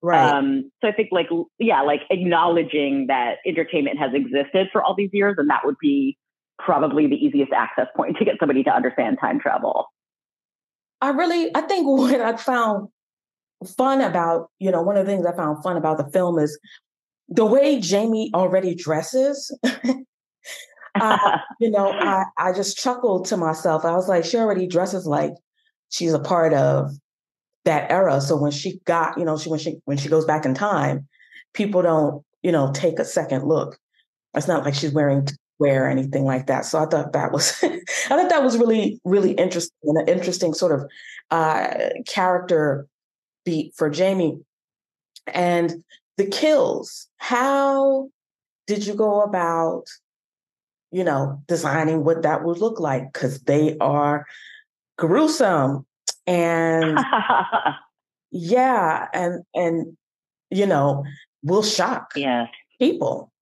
Right. 0.00 0.30
Um, 0.30 0.70
so 0.80 0.88
I 0.88 0.92
think 0.92 1.08
like, 1.10 1.28
yeah, 1.58 1.82
like 1.82 2.02
acknowledging 2.10 3.06
that 3.08 3.38
entertainment 3.44 3.98
has 3.98 4.12
existed 4.14 4.68
for 4.72 4.82
all 4.82 4.94
these 4.94 5.10
years, 5.12 5.34
and 5.38 5.50
that 5.50 5.62
would 5.64 5.76
be 5.80 6.16
probably 6.58 7.06
the 7.06 7.16
easiest 7.16 7.52
access 7.52 7.86
point 7.96 8.16
to 8.18 8.24
get 8.24 8.36
somebody 8.38 8.62
to 8.64 8.70
understand 8.70 9.18
time 9.20 9.40
travel. 9.40 9.86
I 11.00 11.10
really, 11.10 11.50
I 11.54 11.62
think 11.62 11.86
what 11.98 12.20
I 12.20 12.36
found 12.36 12.88
fun 13.76 14.00
about, 14.00 14.50
you 14.60 14.70
know, 14.70 14.82
one 14.82 14.96
of 14.96 15.04
the 15.04 15.12
things 15.12 15.26
I 15.26 15.34
found 15.34 15.62
fun 15.62 15.76
about 15.76 15.98
the 15.98 16.08
film 16.12 16.38
is 16.38 16.58
the 17.28 17.44
way 17.44 17.80
Jamie 17.80 18.30
already 18.34 18.74
dresses. 18.74 19.56
uh, 21.00 21.38
you 21.60 21.70
know, 21.70 21.92
I, 21.92 22.24
I 22.36 22.52
just 22.52 22.78
chuckled 22.78 23.26
to 23.26 23.36
myself. 23.36 23.84
I 23.84 23.92
was 23.92 24.08
like, 24.08 24.24
she 24.24 24.36
already 24.36 24.66
dresses 24.66 25.06
like 25.06 25.32
she's 25.90 26.12
a 26.12 26.18
part 26.18 26.52
of 26.52 26.90
that 27.64 27.90
era. 27.90 28.20
So 28.20 28.36
when 28.36 28.50
she 28.50 28.80
got, 28.84 29.18
you 29.18 29.24
know, 29.24 29.36
she 29.36 29.50
when 29.50 29.58
she 29.58 29.78
when 29.84 29.98
she 29.98 30.08
goes 30.08 30.24
back 30.24 30.44
in 30.44 30.54
time, 30.54 31.06
people 31.54 31.82
don't, 31.82 32.24
you 32.42 32.52
know, 32.52 32.72
take 32.72 32.98
a 32.98 33.04
second 33.04 33.44
look. 33.44 33.78
It's 34.34 34.48
not 34.48 34.64
like 34.64 34.74
she's 34.74 34.92
wearing 34.92 35.26
wear 35.58 35.84
or 35.84 35.88
anything 35.88 36.24
like 36.24 36.46
that. 36.46 36.64
So 36.64 36.78
I 36.78 36.86
thought 36.86 37.12
that 37.12 37.32
was 37.32 37.52
I 37.62 37.80
thought 38.08 38.30
that 38.30 38.44
was 38.44 38.56
really, 38.56 39.00
really 39.04 39.32
interesting 39.32 39.76
and 39.84 39.98
an 39.98 40.08
interesting 40.08 40.54
sort 40.54 40.72
of 40.72 40.88
uh 41.30 41.90
character 42.06 42.86
beat 43.44 43.74
for 43.76 43.90
Jamie. 43.90 44.38
And 45.26 45.84
the 46.16 46.26
kills, 46.26 47.08
how 47.18 48.08
did 48.66 48.86
you 48.86 48.94
go 48.94 49.22
about, 49.22 49.84
you 50.90 51.04
know, 51.04 51.42
designing 51.46 52.04
what 52.04 52.22
that 52.22 52.44
would 52.44 52.58
look 52.58 52.80
like? 52.80 53.12
Because 53.12 53.40
they 53.42 53.76
are 53.78 54.26
gruesome 54.96 55.86
and 56.26 56.98
yeah, 58.30 59.06
and 59.12 59.42
and 59.54 59.96
you 60.50 60.66
know, 60.66 61.04
will 61.42 61.62
shock 61.62 62.12
yes. 62.16 62.48
people. 62.78 63.32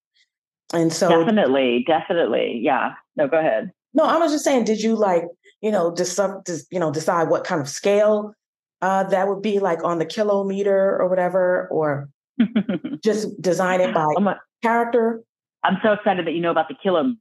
And 0.73 0.93
so 0.93 1.09
definitely, 1.09 1.85
definitely, 1.87 2.61
yeah. 2.63 2.95
No, 3.17 3.29
go 3.29 3.39
ahead. 3.39 3.73
No, 3.95 4.05
I 4.05 4.19
was 4.19 4.33
just 4.33 4.45
saying, 4.45 4.65
did 4.65 4.83
you 4.83 4.95
like, 4.95 5.25
you 5.61 5.71
know, 5.71 5.95
decide, 5.95 6.31
you 6.71 6.81
know, 6.81 6.93
decide 6.93 7.29
what 7.29 7.45
kind 7.45 7.61
of 7.61 7.69
scale 7.69 8.35
uh, 8.83 9.05
that 9.05 9.29
would 9.29 9.43
be 9.43 9.59
like 9.59 9.83
on 9.85 9.99
the 9.99 10.05
kilometer 10.05 11.01
or 11.01 11.09
whatever, 11.09 11.69
or 11.71 12.09
just 13.05 13.41
design 13.41 13.81
it 13.81 13.95
by 13.95 14.07
a, 14.19 14.35
character? 14.63 15.23
I'm 15.65 15.79
so 15.83 15.93
excited 15.93 16.27
that 16.27 16.33
you 16.33 16.41
know 16.41 16.51
about 16.51 16.69
the 16.69 16.75
kilometer. 16.75 17.19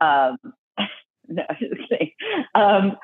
Um, 0.00 0.36
no. 1.28 1.42
Um, 2.54 2.96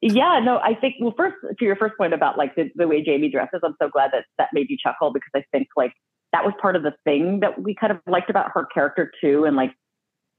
yeah, 0.00 0.38
no, 0.44 0.58
I 0.58 0.74
think, 0.74 0.96
well, 1.00 1.14
first, 1.16 1.36
to 1.58 1.64
your 1.64 1.76
first 1.76 1.96
point 1.96 2.12
about 2.12 2.36
like 2.36 2.54
the, 2.56 2.70
the 2.74 2.86
way 2.86 3.02
Jamie 3.02 3.30
dresses, 3.30 3.60
I'm 3.64 3.74
so 3.80 3.88
glad 3.88 4.10
that 4.12 4.24
that 4.36 4.50
made 4.52 4.66
you 4.68 4.76
chuckle 4.76 5.12
because 5.12 5.30
I 5.34 5.44
think 5.50 5.68
like 5.76 5.92
that 6.32 6.44
was 6.44 6.52
part 6.60 6.76
of 6.76 6.82
the 6.82 6.92
thing 7.04 7.40
that 7.40 7.62
we 7.62 7.74
kind 7.74 7.90
of 7.90 8.00
liked 8.06 8.28
about 8.28 8.50
her 8.52 8.66
character 8.66 9.10
too. 9.20 9.44
And 9.44 9.56
like, 9.56 9.70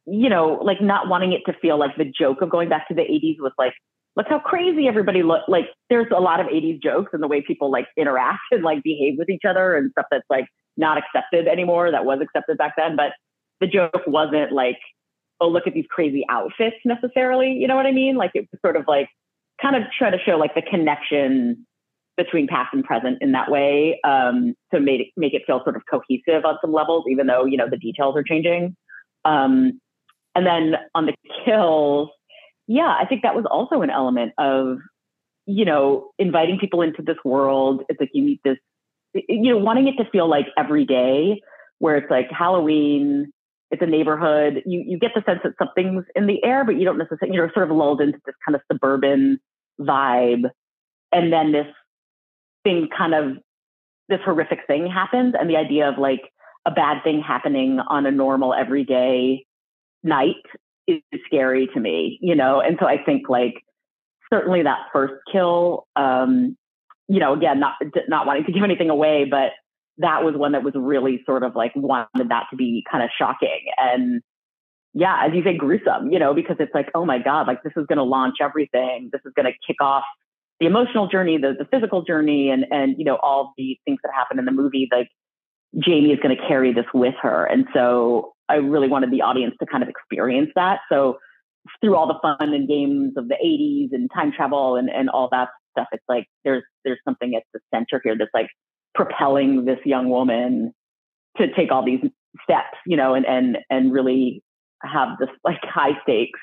you 0.06 0.30
know, 0.30 0.60
like 0.64 0.82
not 0.82 1.08
wanting 1.08 1.34
it 1.34 1.42
to 1.48 1.58
feel 1.60 1.80
like 1.80 1.96
the 1.98 2.06
joke 2.06 2.44
of 2.44 2.52
going 2.52 2.70
back 2.70 2.88
to 2.90 2.94
the 2.94 3.02
80s 3.02 3.38
was 3.40 3.54
like, 3.58 3.74
look 4.16 4.28
how 4.30 4.40
crazy 4.40 4.88
everybody 4.88 5.24
looked. 5.24 5.50
Like 5.50 5.66
there's 5.90 6.08
a 6.16 6.22
lot 6.22 6.40
of 6.40 6.48
80s 6.48 6.82
jokes 6.82 7.10
and 7.14 7.24
the 7.24 7.28
way 7.28 7.42
people 7.42 7.72
like 7.72 7.88
interact 7.98 8.44
and 8.52 8.64
like 8.64 8.84
behave 8.84 9.16
with 9.18 9.30
each 9.30 9.44
other 9.48 9.76
and 9.76 9.92
stuff 9.92 10.06
that's 10.12 10.26
like 10.30 10.46
not 10.78 10.98
accepted 10.98 11.48
anymore 11.48 11.92
that 11.92 12.06
was 12.06 12.20
accepted 12.22 12.58
back 12.58 12.74
then. 12.78 12.96
But 12.96 13.14
the 13.62 13.68
joke 13.68 14.02
wasn't 14.08 14.52
like, 14.52 14.80
oh, 15.42 15.48
look 15.48 15.68
at 15.68 15.74
these 15.74 15.86
crazy 15.90 16.26
outfits 16.30 16.78
necessarily. 16.86 17.54
You 17.54 17.68
know 17.68 17.76
what 17.76 17.86
I 17.86 17.92
mean? 17.92 18.16
Like 18.16 18.32
it 18.34 18.48
was 18.52 18.60
sort 18.62 18.76
of 18.76 18.86
like 18.88 19.10
kind 19.62 19.76
of 19.76 19.84
try 19.98 20.10
to 20.10 20.18
show 20.26 20.38
like 20.38 20.56
the 20.56 20.62
connection 20.62 21.66
between 22.18 22.48
past 22.48 22.70
and 22.74 22.84
present 22.84 23.18
in 23.22 23.34
that 23.34 23.52
way 23.52 24.00
um, 24.04 24.56
to 24.74 24.80
make 24.80 25.02
it, 25.02 25.08
make 25.18 25.34
it 25.34 25.44
feel 25.46 25.62
sort 25.64 25.76
of 25.76 25.84
cohesive 25.90 26.46
on 26.46 26.58
some 26.62 26.72
levels, 26.72 27.06
even 27.10 27.28
though 27.28 27.46
you 27.46 27.58
know 27.58 27.70
the 27.70 27.78
details 27.78 28.16
are 28.16 28.24
changing. 28.24 28.76
Um, 29.26 29.80
and 30.34 30.46
then 30.46 30.76
on 30.94 31.06
the 31.06 31.16
kills, 31.46 32.10
yeah, 32.68 32.96
I 33.00 33.06
think 33.06 33.24
that 33.24 33.36
was 33.36 33.46
also 33.50 33.82
an 33.82 33.90
element 33.90 34.34
of 34.38 34.78
you 35.46 35.66
know 35.66 36.12
inviting 36.18 36.58
people 36.60 36.82
into 36.82 37.02
this 37.02 37.18
world. 37.26 37.84
It's 37.90 38.00
like 38.00 38.12
you 38.14 38.24
meet 38.24 38.42
this, 38.44 38.58
you 39.14 39.54
know, 39.54 39.58
wanting 39.58 39.88
it 39.88 40.02
to 40.02 40.10
feel 40.10 40.30
like 40.30 40.48
every 40.58 40.86
day, 40.86 41.42
where 41.80 41.98
it's 41.98 42.10
like 42.10 42.30
Halloween. 42.32 43.32
It's 43.76 43.84
a 43.84 43.92
neighborhood. 43.92 44.64
You 44.66 44.84
you 44.86 44.98
get 44.98 45.12
the 45.14 45.24
sense 45.26 45.42
that 45.44 45.54
something's 45.60 46.06
in 46.16 46.28
the 46.28 46.44
air, 46.44 46.64
but 46.64 46.78
you 46.78 46.86
don't 46.86 46.98
necessarily 46.98 47.36
you're 47.36 47.52
sort 47.54 47.70
of 47.70 47.76
lulled 47.76 48.02
into 48.02 48.20
this 48.26 48.36
kind 48.46 48.56
of 48.56 48.62
suburban 48.72 49.40
vibe 49.80 50.50
and 51.12 51.32
then 51.32 51.52
this 51.52 51.68
thing 52.64 52.90
kind 52.96 53.14
of 53.14 53.38
this 54.10 54.20
horrific 54.24 54.60
thing 54.68 54.88
happens 54.88 55.34
and 55.40 55.50
the 55.50 55.58
idea 55.58 55.90
of 55.90 55.98
like 55.98 56.22
a 56.66 56.72
bad 56.72 57.04
thing 57.04 57.22
happening 57.22 57.80
on 57.88 58.06
a 58.06 58.12
normal 58.12 58.54
everyday 58.54 59.46
night 60.04 60.36
is 60.88 61.02
scary 61.26 61.68
to 61.74 61.80
me 61.80 62.20
you 62.22 62.36
know 62.36 62.62
and 62.62 62.78
so 62.80 62.88
i 62.88 62.98
think 63.04 63.28
like 63.30 63.56
certainly 64.32 64.64
that 64.64 64.80
first 64.94 65.14
kill 65.32 65.88
um 65.96 66.56
you 67.08 67.20
know 67.20 67.34
again 67.34 67.60
not 67.60 67.74
not 68.08 68.26
wanting 68.26 68.46
to 68.46 68.52
give 68.52 68.64
anything 68.64 68.90
away 68.90 69.26
but 69.26 69.52
that 70.00 70.24
was 70.24 70.36
one 70.36 70.52
that 70.54 70.64
was 70.64 70.74
really 70.76 71.22
sort 71.26 71.44
of 71.44 71.56
like 71.56 71.72
wanted 71.76 72.30
that 72.30 72.46
to 72.50 72.56
be 72.56 72.84
kind 72.90 73.04
of 73.04 73.10
shocking 73.18 73.72
and 73.78 74.22
yeah 74.94 75.26
as 75.26 75.34
you 75.34 75.44
say 75.44 75.56
gruesome 75.56 76.12
you 76.12 76.20
know 76.20 76.34
because 76.34 76.58
it's 76.60 76.74
like 76.74 76.90
oh 76.96 77.06
my 77.06 77.20
god 77.20 77.48
like 77.48 77.64
this 77.64 77.74
is 77.78 77.86
going 77.88 77.98
to 77.98 78.04
launch 78.04 78.36
everything 78.42 79.10
this 79.12 79.22
is 79.26 79.32
going 79.36 79.46
to 79.46 79.54
kick 79.66 79.82
off 79.82 80.04
the 80.60 80.66
emotional 80.66 81.08
journey, 81.08 81.38
the, 81.38 81.54
the 81.58 81.66
physical 81.66 82.04
journey, 82.04 82.50
and 82.50 82.66
and 82.72 82.96
you 82.98 83.06
know 83.06 83.18
all 83.22 83.54
the 83.58 83.78
things 83.86 84.00
that 84.04 84.12
happen 84.14 84.40
in 84.40 84.46
the 84.46 84.52
movie. 84.52 84.88
Like 84.92 85.10
Jamie 85.78 86.12
is 86.12 86.20
going 86.20 86.36
to 86.36 86.48
carry 86.48 86.74
this 86.74 86.86
with 86.94 87.16
her, 87.22 87.46
and 87.46 87.66
so 87.74 88.34
I 88.48 88.56
really 88.56 88.88
wanted 88.88 89.12
the 89.12 89.22
audience 89.22 89.56
to 89.60 89.66
kind 89.66 89.84
of 89.84 89.90
experience 89.90 90.52
that. 90.56 90.80
So 90.90 91.18
through 91.82 91.96
all 91.96 92.08
the 92.08 92.20
fun 92.22 92.54
and 92.54 92.68
games 92.68 93.14
of 93.18 93.28
the 93.28 93.36
80s 93.44 93.90
and 93.92 94.10
time 94.14 94.32
travel 94.32 94.76
and 94.76 94.90
and 94.90 95.10
all 95.10 95.28
that 95.32 95.50
stuff, 95.72 95.88
it's 95.92 96.04
like 96.08 96.28
there's 96.46 96.64
there's 96.86 97.00
something 97.04 97.36
at 97.36 97.44
the 97.54 97.60
center 97.74 98.00
here 98.04 98.16
that's 98.18 98.32
like 98.34 98.48
propelling 98.96 99.66
this 99.66 99.80
young 99.86 100.10
woman 100.10 100.74
to 101.38 101.54
take 101.54 101.72
all 101.72 101.86
these 101.86 102.00
steps, 102.44 102.78
you 102.86 102.98
know, 102.98 103.14
and 103.14 103.26
and 103.26 103.58
and 103.70 103.92
really 103.94 104.42
have 104.82 105.18
this 105.20 105.30
like 105.44 105.60
high 105.64 106.00
stakes 106.04 106.40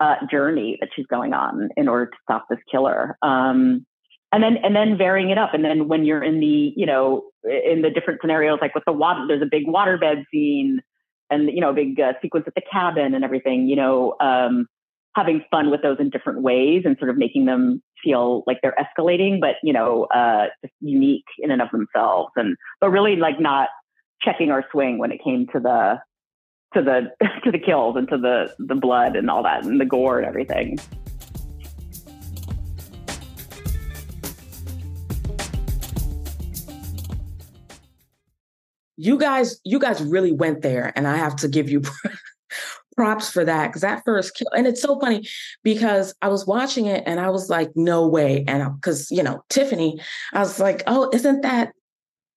uh, 0.00 0.16
journey 0.30 0.78
that 0.80 0.90
she's 0.94 1.06
going 1.06 1.32
on 1.34 1.68
in 1.76 1.88
order 1.88 2.06
to 2.06 2.16
stop 2.22 2.46
this 2.48 2.58
killer. 2.70 3.16
Um, 3.22 3.86
and 4.32 4.42
then 4.42 4.58
and 4.62 4.76
then 4.76 4.96
varying 4.96 5.30
it 5.30 5.38
up. 5.38 5.54
And 5.54 5.64
then 5.64 5.88
when 5.88 6.04
you're 6.04 6.22
in 6.22 6.40
the 6.40 6.72
you 6.76 6.86
know 6.86 7.24
in 7.44 7.82
the 7.82 7.90
different 7.90 8.20
scenarios, 8.20 8.58
like 8.60 8.74
with 8.74 8.84
the 8.86 8.92
water, 8.92 9.24
there's 9.26 9.42
a 9.42 9.48
big 9.50 9.66
waterbed 9.66 10.24
scene, 10.32 10.80
and 11.30 11.50
you 11.50 11.60
know 11.60 11.70
a 11.70 11.74
big 11.74 11.98
uh, 11.98 12.12
sequence 12.22 12.44
at 12.46 12.54
the 12.54 12.62
cabin 12.70 13.14
and 13.14 13.24
everything. 13.24 13.66
You 13.66 13.76
know, 13.76 14.14
um, 14.20 14.66
having 15.16 15.44
fun 15.50 15.70
with 15.70 15.82
those 15.82 15.98
in 15.98 16.10
different 16.10 16.42
ways 16.42 16.82
and 16.84 16.96
sort 16.98 17.10
of 17.10 17.16
making 17.16 17.44
them 17.44 17.82
feel 18.02 18.44
like 18.46 18.58
they're 18.62 18.76
escalating, 18.78 19.40
but 19.40 19.56
you 19.62 19.72
know, 19.72 20.04
uh, 20.04 20.46
just 20.62 20.74
unique 20.80 21.24
in 21.38 21.50
and 21.50 21.60
of 21.60 21.68
themselves. 21.70 22.30
And 22.36 22.56
but 22.80 22.90
really 22.90 23.16
like 23.16 23.40
not 23.40 23.68
checking 24.22 24.50
our 24.50 24.64
swing 24.70 24.98
when 24.98 25.10
it 25.10 25.20
came 25.22 25.46
to 25.52 25.60
the 25.60 26.00
to 26.74 26.82
the 26.82 27.10
to 27.44 27.50
the 27.50 27.58
kills 27.58 27.96
and 27.96 28.08
to 28.08 28.18
the 28.18 28.54
the 28.58 28.74
blood 28.74 29.16
and 29.16 29.30
all 29.30 29.42
that 29.42 29.64
and 29.64 29.80
the 29.80 29.86
gore 29.86 30.18
and 30.18 30.26
everything. 30.26 30.78
You 39.02 39.16
guys, 39.16 39.58
you 39.64 39.78
guys 39.78 40.02
really 40.02 40.30
went 40.30 40.60
there, 40.60 40.92
and 40.94 41.08
I 41.08 41.16
have 41.16 41.34
to 41.36 41.48
give 41.48 41.70
you 41.70 41.80
props 43.00 43.30
for 43.30 43.46
that 43.46 43.68
because 43.68 43.80
that 43.80 44.02
first 44.04 44.34
kill, 44.34 44.48
and 44.54 44.66
it's 44.66 44.82
so 44.82 45.00
funny 45.00 45.26
because 45.62 46.14
I 46.20 46.28
was 46.28 46.46
watching 46.46 46.84
it 46.84 47.02
and 47.06 47.18
I 47.18 47.30
was 47.30 47.48
like, 47.48 47.70
no 47.74 48.06
way, 48.06 48.44
and 48.46 48.74
because 48.76 49.10
you 49.10 49.22
know 49.22 49.42
Tiffany, 49.48 49.98
I 50.34 50.40
was 50.40 50.60
like, 50.60 50.82
oh, 50.86 51.08
isn't 51.14 51.40
that 51.40 51.72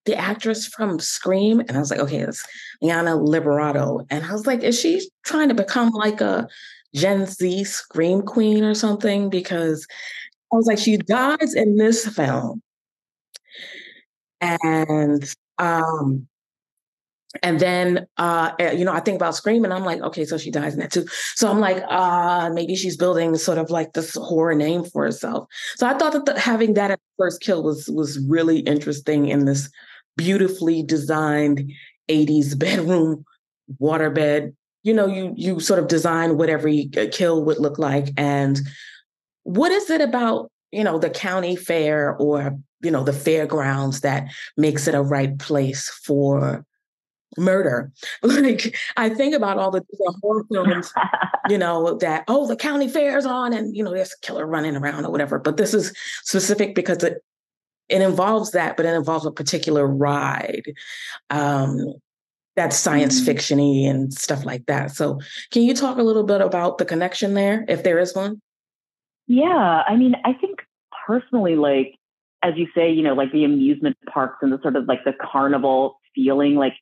the 0.05 0.15
actress 0.15 0.65
from 0.67 0.99
Scream? 0.99 1.59
And 1.59 1.73
I 1.73 1.79
was 1.79 1.91
like, 1.91 1.99
okay, 1.99 2.19
it's 2.19 2.45
Liana 2.81 3.11
Liberato. 3.17 4.05
And 4.09 4.25
I 4.25 4.31
was 4.31 4.47
like, 4.47 4.63
is 4.63 4.79
she 4.79 5.09
trying 5.25 5.49
to 5.49 5.55
become 5.55 5.89
like 5.89 6.21
a 6.21 6.47
Gen 6.95 7.25
Z 7.25 7.63
scream 7.65 8.21
queen 8.21 8.63
or 8.63 8.73
something 8.73 9.29
because 9.29 9.85
I 10.53 10.55
was 10.55 10.67
like, 10.67 10.79
she 10.79 10.97
dies 10.97 11.53
in 11.55 11.77
this 11.77 12.07
film. 12.07 12.61
And 14.41 15.23
um 15.57 16.27
and 17.41 17.59
then 17.59 18.05
uh 18.17 18.51
eh, 18.59 18.71
you 18.73 18.85
know 18.85 18.93
i 18.93 18.99
think 18.99 19.15
about 19.15 19.35
scream 19.35 19.63
and 19.63 19.73
i'm 19.73 19.83
like 19.83 20.01
okay 20.01 20.23
so 20.23 20.37
she 20.37 20.51
dies 20.51 20.73
in 20.73 20.79
that 20.79 20.91
too. 20.91 21.05
So 21.35 21.49
i'm 21.49 21.59
like 21.59 21.83
uh 21.87 22.49
maybe 22.53 22.75
she's 22.75 22.97
building 22.97 23.35
sort 23.37 23.57
of 23.57 23.71
like 23.71 23.93
this 23.93 24.15
horror 24.15 24.53
name 24.53 24.83
for 24.83 25.03
herself. 25.03 25.47
So 25.75 25.87
i 25.87 25.97
thought 25.97 26.13
that 26.13 26.25
the, 26.25 26.39
having 26.39 26.75
that 26.75 26.91
at 26.91 26.99
first 27.17 27.41
kill 27.41 27.63
was 27.63 27.89
was 27.89 28.19
really 28.27 28.59
interesting 28.59 29.29
in 29.29 29.45
this 29.45 29.69
beautifully 30.15 30.83
designed 30.83 31.71
80s 32.09 32.57
bedroom 32.65 33.25
waterbed. 33.81 34.53
You 34.83 34.93
know 34.93 35.07
you 35.07 35.33
you 35.35 35.59
sort 35.59 35.79
of 35.79 35.87
design 35.87 36.37
what 36.37 36.49
every 36.49 36.91
uh, 36.97 37.05
kill 37.11 37.43
would 37.45 37.57
look 37.57 37.79
like 37.79 38.09
and 38.17 38.59
what 39.43 39.71
is 39.71 39.89
it 39.89 40.01
about 40.01 40.51
you 40.71 40.83
know 40.83 40.99
the 40.99 41.09
county 41.09 41.55
fair 41.55 42.15
or 42.17 42.57
you 42.81 42.91
know 42.91 43.03
the 43.03 43.13
fairgrounds 43.13 44.01
that 44.01 44.27
makes 44.57 44.87
it 44.87 44.95
a 44.95 45.01
right 45.01 45.39
place 45.39 45.89
for 46.03 46.65
murder 47.37 47.91
like 48.23 48.75
i 48.97 49.09
think 49.09 49.33
about 49.33 49.57
all 49.57 49.71
the 49.71 49.79
different 49.91 50.15
horror 50.21 50.45
films 50.51 50.93
you 51.49 51.57
know 51.57 51.97
that 51.97 52.23
oh 52.27 52.47
the 52.47 52.55
county 52.55 52.87
fair's 52.87 53.25
on 53.25 53.53
and 53.53 53.75
you 53.75 53.83
know 53.83 53.93
there's 53.93 54.13
a 54.13 54.25
killer 54.25 54.45
running 54.45 54.75
around 54.75 55.05
or 55.05 55.11
whatever 55.11 55.39
but 55.39 55.57
this 55.57 55.73
is 55.73 55.93
specific 56.23 56.75
because 56.75 57.03
it 57.03 57.23
it 57.89 58.01
involves 58.01 58.51
that 58.51 58.77
but 58.77 58.85
it 58.85 58.93
involves 58.93 59.25
a 59.25 59.31
particular 59.31 59.87
ride 59.87 60.63
um 61.29 61.93
that's 62.55 62.77
science 62.77 63.19
mm-hmm. 63.19 63.31
fictiony 63.31 63.89
and 63.89 64.13
stuff 64.13 64.45
like 64.45 64.65
that. 64.67 64.91
So, 64.91 65.19
can 65.51 65.63
you 65.63 65.73
talk 65.73 65.97
a 65.97 66.03
little 66.03 66.23
bit 66.23 66.41
about 66.41 66.77
the 66.77 66.85
connection 66.85 67.33
there, 67.33 67.65
if 67.67 67.83
there 67.83 67.99
is 67.99 68.15
one? 68.15 68.41
Yeah, 69.27 69.83
I 69.87 69.95
mean, 69.95 70.15
I 70.23 70.33
think 70.33 70.59
personally, 71.05 71.55
like 71.55 71.95
as 72.43 72.53
you 72.57 72.67
say, 72.75 72.91
you 72.91 73.01
know, 73.01 73.13
like 73.13 73.31
the 73.31 73.45
amusement 73.45 73.97
parks 74.11 74.37
and 74.41 74.51
the 74.51 74.59
sort 74.61 74.75
of 74.75 74.85
like 74.85 75.03
the 75.05 75.13
carnival 75.13 75.99
feeling, 76.13 76.55
like 76.55 76.73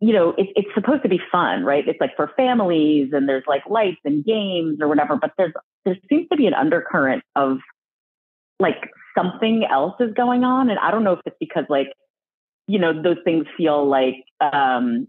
you 0.00 0.14
know, 0.14 0.30
it, 0.30 0.48
it's 0.56 0.74
supposed 0.74 1.02
to 1.02 1.08
be 1.08 1.20
fun, 1.30 1.62
right? 1.62 1.86
It's 1.86 2.00
like 2.00 2.16
for 2.16 2.30
families 2.36 3.10
and 3.12 3.28
there's 3.28 3.44
like 3.46 3.62
lights 3.68 4.00
and 4.04 4.24
games 4.24 4.78
or 4.80 4.88
whatever, 4.88 5.16
but 5.16 5.32
there's 5.36 5.52
there 5.84 5.96
seems 6.08 6.28
to 6.30 6.36
be 6.36 6.46
an 6.46 6.54
undercurrent 6.54 7.22
of 7.36 7.58
like 8.58 8.90
something 9.16 9.64
else 9.70 9.94
is 10.00 10.12
going 10.14 10.44
on, 10.44 10.70
and 10.70 10.78
I 10.78 10.90
don't 10.90 11.04
know 11.04 11.14
if 11.14 11.20
it's 11.26 11.36
because 11.38 11.64
like 11.68 11.88
you 12.66 12.78
know, 12.78 13.02
those 13.02 13.16
things 13.24 13.46
feel 13.56 13.88
like 13.88 14.22
um, 14.40 15.08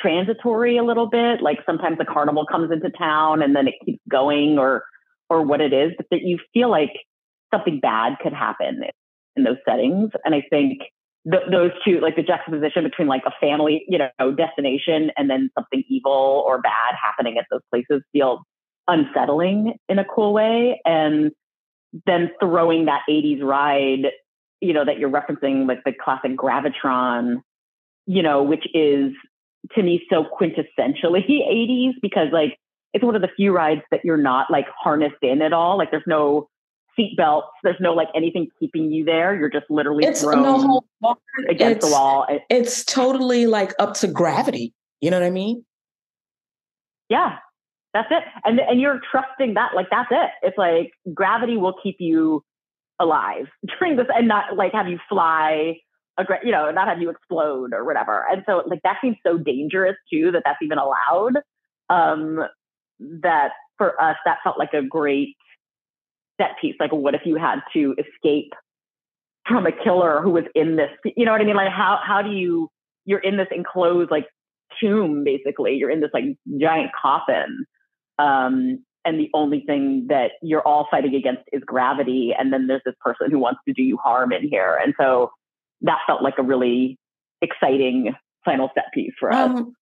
transitory 0.00 0.78
a 0.78 0.84
little 0.84 1.08
bit. 1.08 1.42
Like 1.42 1.58
sometimes 1.66 1.98
the 1.98 2.04
carnival 2.04 2.46
comes 2.46 2.70
into 2.70 2.90
town 2.90 3.42
and 3.42 3.56
then 3.56 3.66
it 3.66 3.74
keeps 3.84 4.02
going, 4.08 4.58
or 4.58 4.84
or 5.28 5.42
what 5.42 5.60
it 5.60 5.72
is, 5.72 5.92
but 5.96 6.06
that 6.10 6.22
you 6.22 6.38
feel 6.54 6.70
like 6.70 6.92
something 7.52 7.80
bad 7.80 8.14
could 8.22 8.32
happen 8.32 8.82
in 9.36 9.44
those 9.44 9.56
settings. 9.66 10.10
And 10.24 10.34
I 10.34 10.42
think 10.48 10.78
th- 11.30 11.44
those 11.50 11.70
two, 11.84 12.00
like 12.00 12.16
the 12.16 12.22
juxtaposition 12.22 12.84
between 12.84 13.08
like 13.08 13.22
a 13.26 13.32
family, 13.40 13.84
you 13.88 13.98
know, 13.98 14.32
destination 14.32 15.10
and 15.16 15.28
then 15.28 15.50
something 15.56 15.84
evil 15.88 16.44
or 16.46 16.60
bad 16.60 16.94
happening 17.00 17.38
at 17.38 17.46
those 17.50 17.62
places 17.70 18.02
feel 18.12 18.42
unsettling 18.88 19.74
in 19.88 19.98
a 19.98 20.04
cool 20.04 20.32
way. 20.32 20.80
And 20.84 21.32
then 22.06 22.30
throwing 22.40 22.86
that 22.86 23.02
80s 23.08 23.42
ride 23.42 24.10
you 24.62 24.72
know, 24.72 24.84
that 24.84 24.98
you're 24.98 25.10
referencing, 25.10 25.66
like 25.66 25.82
the 25.84 25.92
classic 25.92 26.36
Gravitron, 26.36 27.42
you 28.06 28.22
know, 28.22 28.44
which 28.44 28.64
is 28.72 29.12
to 29.74 29.82
me 29.82 30.02
so 30.08 30.24
quintessentially 30.24 31.28
80s 31.28 31.92
because 32.00 32.28
like 32.32 32.56
it's 32.94 33.04
one 33.04 33.16
of 33.16 33.22
the 33.22 33.28
few 33.36 33.52
rides 33.52 33.82
that 33.90 34.00
you're 34.04 34.16
not 34.16 34.50
like 34.50 34.66
harnessed 34.78 35.16
in 35.20 35.42
at 35.42 35.52
all. 35.52 35.76
Like 35.76 35.90
there's 35.90 36.04
no 36.06 36.48
seat 36.96 37.16
belts, 37.16 37.48
there's 37.62 37.80
no 37.80 37.92
like 37.92 38.08
anything 38.14 38.48
keeping 38.58 38.90
you 38.92 39.04
there. 39.04 39.34
You're 39.34 39.50
just 39.50 39.66
literally 39.70 40.04
it's 40.04 40.22
thrown 40.22 40.42
no 40.42 40.82
against 41.48 41.76
it's, 41.76 41.86
the 41.86 41.92
wall. 41.92 42.26
It's 42.50 42.84
totally 42.84 43.46
like 43.46 43.74
up 43.78 43.94
to 43.94 44.08
gravity. 44.08 44.74
You 45.00 45.10
know 45.10 45.18
what 45.18 45.26
I 45.26 45.30
mean? 45.30 45.64
Yeah, 47.08 47.36
that's 47.92 48.08
it. 48.10 48.22
And 48.44 48.60
and 48.60 48.80
you're 48.80 49.00
trusting 49.10 49.54
that 49.54 49.72
like 49.74 49.88
that's 49.90 50.10
it. 50.10 50.30
It's 50.42 50.58
like 50.58 50.92
gravity 51.14 51.56
will 51.56 51.74
keep 51.82 51.96
you 51.98 52.44
alive 53.00 53.46
during 53.78 53.96
this 53.96 54.06
and 54.14 54.28
not 54.28 54.56
like 54.56 54.72
have 54.72 54.88
you 54.88 54.98
fly 55.08 55.76
you 56.44 56.52
know 56.52 56.70
not 56.70 56.88
have 56.88 57.00
you 57.00 57.08
explode 57.08 57.72
or 57.72 57.84
whatever 57.84 58.26
and 58.30 58.42
so 58.46 58.62
like 58.66 58.80
that 58.84 58.98
seems 59.00 59.16
so 59.26 59.38
dangerous 59.38 59.96
too 60.12 60.30
that 60.30 60.42
that's 60.44 60.58
even 60.62 60.76
allowed 60.78 61.38
um 61.88 62.38
that 63.00 63.52
for 63.78 64.00
us 64.00 64.16
that 64.24 64.38
felt 64.44 64.58
like 64.58 64.74
a 64.74 64.82
great 64.82 65.34
set 66.42 66.56
piece 66.60 66.74
like 66.80 66.92
what 66.92 67.14
if 67.14 67.22
you 67.24 67.36
had 67.36 67.60
to 67.72 67.94
escape 67.98 68.52
from 69.46 69.66
a 69.66 69.72
killer 69.72 70.20
who 70.22 70.30
was 70.30 70.44
in 70.54 70.76
this 70.76 70.90
you 71.16 71.24
know 71.24 71.32
what 71.32 71.40
i 71.40 71.44
mean? 71.44 71.56
Like 71.56 71.72
how 71.72 71.98
how 72.04 72.22
do 72.22 72.30
you 72.30 72.68
you're 73.04 73.18
in 73.18 73.36
this 73.36 73.48
enclosed 73.50 74.10
like 74.10 74.26
tomb 74.80 75.24
basically. 75.24 75.74
You're 75.74 75.90
in 75.90 76.00
this 76.00 76.10
like 76.14 76.24
giant 76.60 76.90
coffin 77.00 77.66
um 78.18 78.84
and 79.04 79.18
the 79.18 79.30
only 79.34 79.64
thing 79.66 80.06
that 80.08 80.32
you're 80.42 80.66
all 80.66 80.86
fighting 80.90 81.14
against 81.14 81.42
is 81.52 81.62
gravity 81.66 82.32
and 82.38 82.52
then 82.52 82.68
there's 82.68 82.82
this 82.84 82.94
person 83.00 83.30
who 83.30 83.38
wants 83.38 83.60
to 83.66 83.74
do 83.74 83.82
you 83.82 83.96
harm 83.96 84.32
in 84.32 84.48
here. 84.48 84.78
And 84.82 84.94
so 85.00 85.32
that 85.80 85.98
felt 86.06 86.22
like 86.22 86.38
a 86.38 86.42
really 86.42 86.98
exciting 87.40 88.14
final 88.44 88.70
set 88.74 88.84
piece 88.94 89.12
for 89.18 89.32
us. 89.32 89.50
Um, 89.58 89.74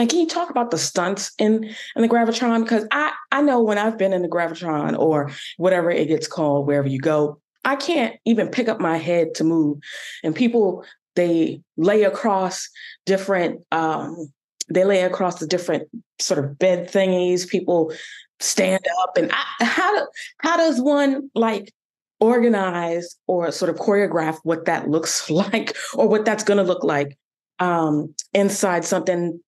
and 0.00 0.10
can 0.10 0.18
you 0.18 0.26
talk 0.26 0.50
about 0.50 0.70
the 0.70 0.78
stunts 0.78 1.32
in 1.38 1.64
in 1.94 2.02
the 2.02 2.08
gravitron 2.08 2.62
because 2.62 2.86
i 2.90 3.12
i 3.30 3.40
know 3.40 3.62
when 3.62 3.78
i've 3.78 3.98
been 3.98 4.12
in 4.12 4.22
the 4.22 4.28
gravitron 4.28 4.98
or 4.98 5.30
whatever 5.58 5.90
it 5.90 6.08
gets 6.08 6.26
called 6.26 6.66
wherever 6.66 6.88
you 6.88 6.98
go 6.98 7.40
i 7.64 7.76
can't 7.76 8.16
even 8.24 8.48
pick 8.48 8.68
up 8.68 8.80
my 8.80 8.96
head 8.96 9.34
to 9.34 9.44
move 9.44 9.78
and 10.24 10.34
people 10.34 10.84
they 11.16 11.60
lay 11.76 12.02
across 12.02 12.68
different 13.04 13.60
um 13.70 14.32
they 14.70 14.84
lay 14.84 15.02
across 15.02 15.40
the 15.40 15.46
different 15.46 15.88
sort 16.18 16.42
of 16.42 16.58
bed 16.58 16.90
thingies. 16.90 17.46
People 17.48 17.92
stand 18.38 18.84
up, 19.02 19.16
and 19.16 19.30
I, 19.32 19.64
how 19.64 19.98
do, 19.98 20.06
how 20.38 20.56
does 20.56 20.80
one 20.80 21.28
like 21.34 21.72
organize 22.20 23.16
or 23.26 23.50
sort 23.50 23.70
of 23.70 23.76
choreograph 23.76 24.38
what 24.44 24.66
that 24.66 24.88
looks 24.88 25.28
like 25.30 25.76
or 25.94 26.08
what 26.08 26.24
that's 26.24 26.44
going 26.44 26.58
to 26.58 26.64
look 26.64 26.84
like 26.84 27.18
um, 27.58 28.14
inside 28.32 28.84
something 28.84 29.40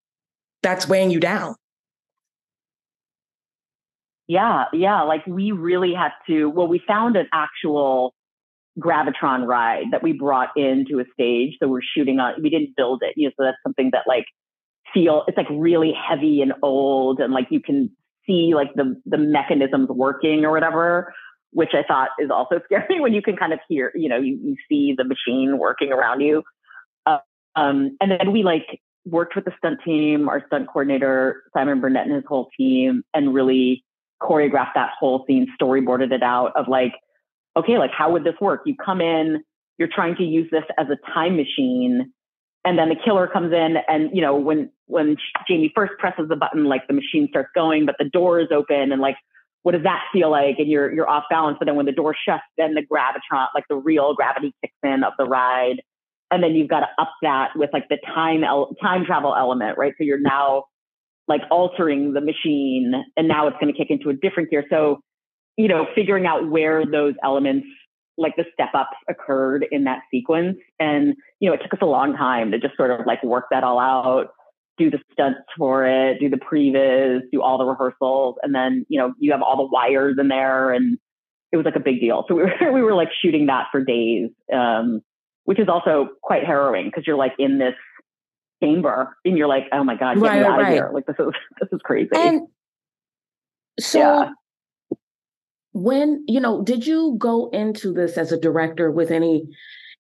that's 0.63 0.89
weighing 0.89 1.11
you 1.11 1.21
down? 1.21 1.57
Yeah, 4.29 4.65
yeah. 4.73 5.03
Like 5.03 5.27
we 5.27 5.53
really 5.53 5.95
had 5.95 6.13
to. 6.29 6.47
Well, 6.49 6.69
we 6.69 6.81
found 6.87 7.17
an 7.17 7.29
actual 7.33 8.15
gravitron 8.79 9.47
ride 9.47 9.87
that 9.91 10.03
we 10.03 10.13
brought 10.13 10.51
into 10.57 11.01
a 11.01 11.05
stage. 11.13 11.57
So 11.61 11.69
we're 11.69 11.83
shooting 11.83 12.19
on. 12.19 12.43
We 12.43 12.49
didn't 12.49 12.75
build 12.77 13.03
it, 13.03 13.15
you 13.17 13.29
know. 13.29 13.33
So 13.37 13.45
that's 13.45 13.59
something 13.65 13.91
that 13.93 14.05
like 14.07 14.25
feel 14.93 15.25
it's 15.27 15.37
like 15.37 15.47
really 15.51 15.93
heavy 15.93 16.43
and 16.43 16.53
old 16.63 17.21
and 17.21 17.33
like 17.33 17.47
you 17.51 17.61
can 17.61 17.91
see 18.27 18.53
like 18.55 18.73
the 18.75 19.01
the 19.07 19.19
mechanisms 19.19 19.89
working 19.89 20.45
or 20.45 20.51
whatever 20.51 21.15
which 21.51 21.71
i 21.73 21.83
thought 21.87 22.11
is 22.19 22.31
also 22.31 22.61
scary 22.65 23.01
when 23.01 23.13
you 23.13 23.23
can 23.23 23.37
kind 23.37 23.53
of 23.53 23.59
hear 23.69 23.93
you 23.95 24.09
know 24.09 24.19
you, 24.19 24.39
you 24.43 24.57
see 24.69 24.95
the 24.97 25.05
machine 25.05 25.59
working 25.59 25.93
around 25.93 26.21
you 26.21 26.43
uh, 27.07 27.19
um, 27.57 27.97
and 28.01 28.11
then 28.11 28.33
we 28.33 28.43
like 28.43 28.81
worked 29.05 29.35
with 29.35 29.45
the 29.45 29.53
stunt 29.59 29.81
team 29.85 30.29
our 30.29 30.43
stunt 30.47 30.67
coordinator 30.69 31.43
simon 31.53 31.81
burnett 31.81 32.07
and 32.07 32.15
his 32.15 32.25
whole 32.27 32.49
team 32.57 33.03
and 33.15 33.35
really 33.35 33.85
choreographed 34.23 34.75
that 34.75 34.91
whole 34.99 35.25
scene 35.27 35.47
storyboarded 35.61 36.13
it 36.13 36.23
out 36.23 36.53
of 36.57 36.69
like 36.69 36.95
okay 37.57 37.79
like 37.79 37.91
how 37.91 38.11
would 38.13 38.25
this 38.25 38.35
work? 38.41 38.63
You 38.65 38.75
come 38.77 39.01
in 39.01 39.43
you're 39.79 39.89
trying 39.93 40.17
to 40.17 40.23
use 40.23 40.49
this 40.51 40.65
as 40.79 40.87
a 40.89 41.13
time 41.13 41.37
machine 41.37 42.13
and 42.65 42.79
then 42.79 42.89
the 42.89 42.97
killer 43.05 43.27
comes 43.27 43.53
in 43.53 43.77
and 43.89 44.11
you 44.15 44.23
know 44.23 44.37
when 44.37 44.71
when 44.87 45.17
jamie 45.49 45.73
first 45.75 45.95
presses 45.99 46.29
the 46.29 46.37
button 46.37 46.65
like 46.65 46.87
the 46.87 46.95
machine 46.95 47.27
starts 47.31 47.51
going 47.55 47.85
but 47.87 47.97
the 47.99 48.09
door 48.09 48.41
is 48.41 48.49
open 48.55 48.93
and 48.93 49.01
like 49.01 49.17
what 49.65 49.73
does 49.73 49.85
that 49.85 50.03
feel 50.13 50.29
like? 50.29 50.59
And 50.59 50.69
you're 50.69 50.93
you're 50.93 51.09
off 51.09 51.25
balance 51.31 51.57
but 51.59 51.67
then 51.67 51.77
when 51.77 51.87
the 51.87 51.93
door 51.93 52.15
shuts 52.29 52.43
then 52.57 52.75
the 52.75 52.83
gravitron 52.83 53.47
like 53.55 53.65
the 53.69 53.77
real 53.77 54.15
gravity 54.15 54.55
kicks 54.61 54.75
in 54.83 55.03
of 55.05 55.13
the 55.19 55.25
ride 55.25 55.83
and 56.33 56.43
then 56.43 56.55
you've 56.55 56.69
got 56.69 56.81
to 56.81 56.89
up 56.99 57.13
that 57.23 57.51
with 57.55 57.71
like 57.73 57.89
the 57.89 57.99
time 58.15 58.43
el- 58.43 58.75
time 58.83 59.05
travel 59.05 59.35
element 59.37 59.79
right 59.79 59.93
so 59.99 60.05
you're 60.05 60.21
now 60.21 60.65
like 61.29 61.43
altering 61.51 62.13
the 62.13 62.21
machine 62.21 62.93
and 63.17 63.29
now 63.29 63.47
it's 63.47 63.57
going 63.61 63.73
to 63.73 63.79
kick 63.79 63.89
into 63.91 64.11
a 64.11 64.15
different 64.15 64.51
gear 64.51 64.65
so 64.69 64.99
you 65.57 65.69
know 65.69 65.87
figuring 65.95 66.27
out 66.27 66.51
where 66.51 66.85
those 66.85 67.15
elements 67.23 67.67
like 68.19 68.37
the 68.37 68.45
step 68.53 68.71
ups 68.75 68.97
occurred 69.09 69.67
in 69.71 69.85
that 69.85 70.01
sequence. 70.11 70.59
And, 70.79 71.15
you 71.41 71.49
know, 71.49 71.55
it 71.55 71.61
took 71.63 71.75
us 71.75 71.81
a 71.83 71.87
long 71.87 72.15
time 72.15 72.51
to 72.53 72.59
just 72.59 72.77
sort 72.77 72.91
of 72.91 73.07
like 73.07 73.23
work 73.23 73.47
that 73.51 73.65
all 73.65 73.79
out, 73.79 74.29
do 74.79 74.91
the 74.91 74.99
stunts 75.13 75.41
for 75.57 75.87
it, 75.87 76.21
do 76.21 76.29
the 76.29 76.37
previs, 76.37 77.21
do 77.33 77.43
all 77.43 77.59
the 77.59 77.65
rehearsals. 77.65 78.37
And 78.43 78.55
then, 78.55 78.87
you 78.89 78.99
know, 78.99 79.15
you 79.19 79.33
have 79.33 79.43
all 79.43 79.57
the 79.57 79.69
wires 79.71 80.17
in 80.19 80.29
there 80.29 80.73
and 80.73 80.99
it 81.53 81.57
was 81.57 81.65
like 81.65 81.77
a 81.77 81.81
big 81.81 82.01
deal. 82.01 82.25
So 82.29 82.35
we 82.35 82.43
were, 82.43 82.53
we 82.73 82.83
were 82.83 82.95
like 82.95 83.09
shooting 83.23 83.47
that 83.47 83.67
for 83.71 83.85
days, 83.85 84.31
um, 84.53 85.03
which 85.45 85.59
is 85.59 85.69
also 85.69 86.09
quite 86.23 86.45
harrowing 86.45 86.87
because 86.87 87.07
you're 87.07 87.17
like 87.17 87.35
in 87.39 87.59
this 87.59 87.75
chamber 88.63 89.17
and 89.25 89.37
you're 89.37 89.49
like, 89.49 89.65
oh 89.73 89.85
my 89.85 89.97
God, 89.97 90.15
get 90.15 90.23
right, 90.23 90.41
me 90.41 90.47
out 90.47 90.59
right. 90.59 90.69
of 90.69 90.73
here. 90.73 90.91
Like 90.93 91.07
this 91.07 91.17
is, 91.19 91.27
this 91.61 91.69
is 91.73 91.81
crazy. 91.83 92.11
And 92.15 92.49
So 93.81 93.99
yeah. 93.99 94.31
when, 95.73 96.25
you 96.29 96.41
know, 96.41 96.63
did 96.63 96.87
you 96.87 97.17
go 97.19 97.49
into 97.51 97.93
this 97.93 98.17
as 98.17 98.33
a 98.33 98.41
director 98.41 98.91
with 98.91 99.11
any 99.11 99.49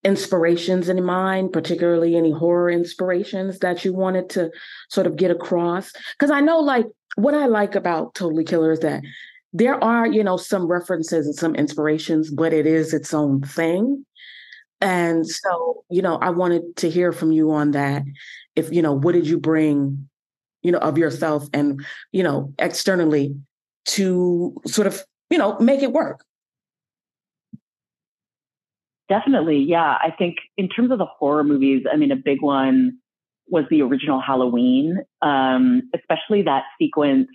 inspirations 0.05 0.88
in 0.88 1.02
mind, 1.05 1.52
particularly 1.52 2.16
any 2.16 2.33
horror 2.33 2.70
inspirations 2.70 3.61
that 3.61 3.85
you 3.85 3.92
wanted 3.92 4.28
to 4.31 4.50
sort 4.90 5.07
of 5.07 5.16
get 5.16 5.31
across? 5.31 5.92
Because 6.18 6.31
I 6.31 6.40
know, 6.40 6.59
like, 6.61 6.87
what 7.16 7.35
I 7.35 7.46
like 7.46 7.74
about 7.74 8.14
Totally 8.14 8.44
Killer 8.44 8.72
is 8.72 8.81
that 8.81 9.02
there 9.52 9.83
are, 9.85 10.07
you 10.07 10.24
know, 10.24 10.37
some 10.37 10.66
references 10.66 11.26
and 11.26 11.35
some 11.35 11.55
inspirations, 11.55 12.31
but 12.31 12.52
it 12.52 12.66
is 12.66 12.94
its 12.94 13.12
own 13.12 13.42
thing. 13.42 14.05
And 14.82 15.26
so, 15.26 15.84
you 15.90 16.02
know, 16.02 16.16
I 16.16 16.30
wanted 16.30 16.76
to 16.78 16.90
hear 16.90 17.12
from 17.12 17.30
you 17.30 17.52
on 17.52 17.70
that. 17.70 18.02
If, 18.56 18.72
you 18.72 18.82
know, 18.82 18.92
what 18.92 19.12
did 19.12 19.28
you 19.28 19.38
bring, 19.38 20.08
you 20.62 20.72
know, 20.72 20.78
of 20.78 20.98
yourself 20.98 21.46
and, 21.54 21.84
you 22.10 22.24
know, 22.24 22.52
externally 22.58 23.36
to 23.86 24.54
sort 24.66 24.88
of, 24.88 25.04
you 25.30 25.38
know, 25.38 25.56
make 25.60 25.82
it 25.82 25.92
work? 25.92 26.24
Definitely. 29.08 29.58
Yeah. 29.58 29.98
I 30.02 30.12
think 30.16 30.36
in 30.56 30.68
terms 30.68 30.90
of 30.90 30.98
the 30.98 31.06
horror 31.06 31.44
movies, 31.44 31.84
I 31.90 31.96
mean, 31.96 32.10
a 32.10 32.16
big 32.16 32.42
one 32.42 32.98
was 33.48 33.64
the 33.70 33.82
original 33.82 34.20
Halloween, 34.20 34.98
um, 35.20 35.82
especially 35.94 36.42
that 36.42 36.64
sequence 36.80 37.28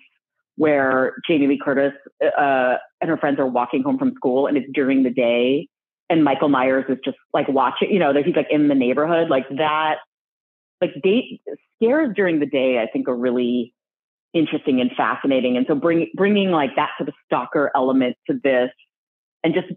where 0.57 1.15
Jamie 1.27 1.47
Lee 1.47 1.59
Curtis 1.63 1.93
uh, 2.21 2.75
and 2.99 3.09
her 3.09 3.17
friends 3.17 3.39
are 3.39 3.47
walking 3.47 3.83
home 3.83 3.97
from 3.97 4.13
school 4.15 4.47
and 4.47 4.57
it's 4.57 4.67
during 4.73 5.03
the 5.03 5.11
day 5.11 5.69
and 6.09 6.23
Michael 6.23 6.49
Myers 6.49 6.85
is 6.89 6.97
just 7.03 7.17
like 7.33 7.47
watching, 7.47 7.91
you 7.91 7.99
know, 7.99 8.13
that 8.13 8.25
he's 8.25 8.35
like 8.35 8.47
in 8.49 8.67
the 8.67 8.75
neighborhood, 8.75 9.29
like 9.29 9.47
that, 9.49 9.95
like 10.81 10.91
date 11.03 11.41
scares 11.75 12.13
during 12.15 12.39
the 12.39 12.45
day, 12.45 12.79
I 12.79 12.87
think 12.91 13.07
are 13.07 13.15
really 13.15 13.73
interesting 14.33 14.79
and 14.79 14.91
fascinating. 14.95 15.57
And 15.57 15.65
so 15.67 15.75
bring, 15.75 16.09
bringing 16.15 16.51
like 16.51 16.75
that 16.75 16.91
sort 16.97 17.09
of 17.09 17.15
stalker 17.25 17.71
element 17.75 18.15
to 18.29 18.39
this 18.41 18.69
and 19.43 19.53
just 19.53 19.67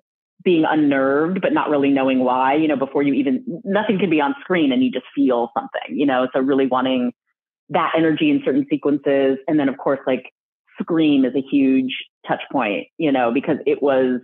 being 0.43 0.65
unnerved, 0.65 1.41
but 1.41 1.53
not 1.53 1.69
really 1.69 1.91
knowing 1.91 2.21
why, 2.21 2.55
you 2.55 2.69
know, 2.69 2.77
before 2.77 3.03
you 3.03 3.13
even, 3.15 3.45
nothing 3.65 3.99
can 3.99 4.11
be 4.11 4.21
on 4.21 4.35
screen 4.41 4.73
and 4.73 4.83
you 4.83 4.91
just 4.91 5.07
feel 5.15 5.51
something, 5.57 5.99
you 5.99 6.07
know, 6.07 6.29
so 6.33 6.41
really 6.41 6.67
wanting 6.67 7.13
that 7.71 7.93
energy 7.97 8.31
in 8.31 8.43
certain 8.45 8.67
sequences. 8.71 9.39
And 9.47 9.59
then 9.59 9.69
of 9.69 9.77
course, 9.79 10.01
like 10.07 10.33
Scream 10.81 11.25
is 11.25 11.35
a 11.35 11.43
huge 11.43 11.95
touch 12.27 12.41
point, 12.51 12.87
you 12.99 13.13
know, 13.13 13.31
because 13.33 13.59
it 13.67 13.83
was 13.83 14.21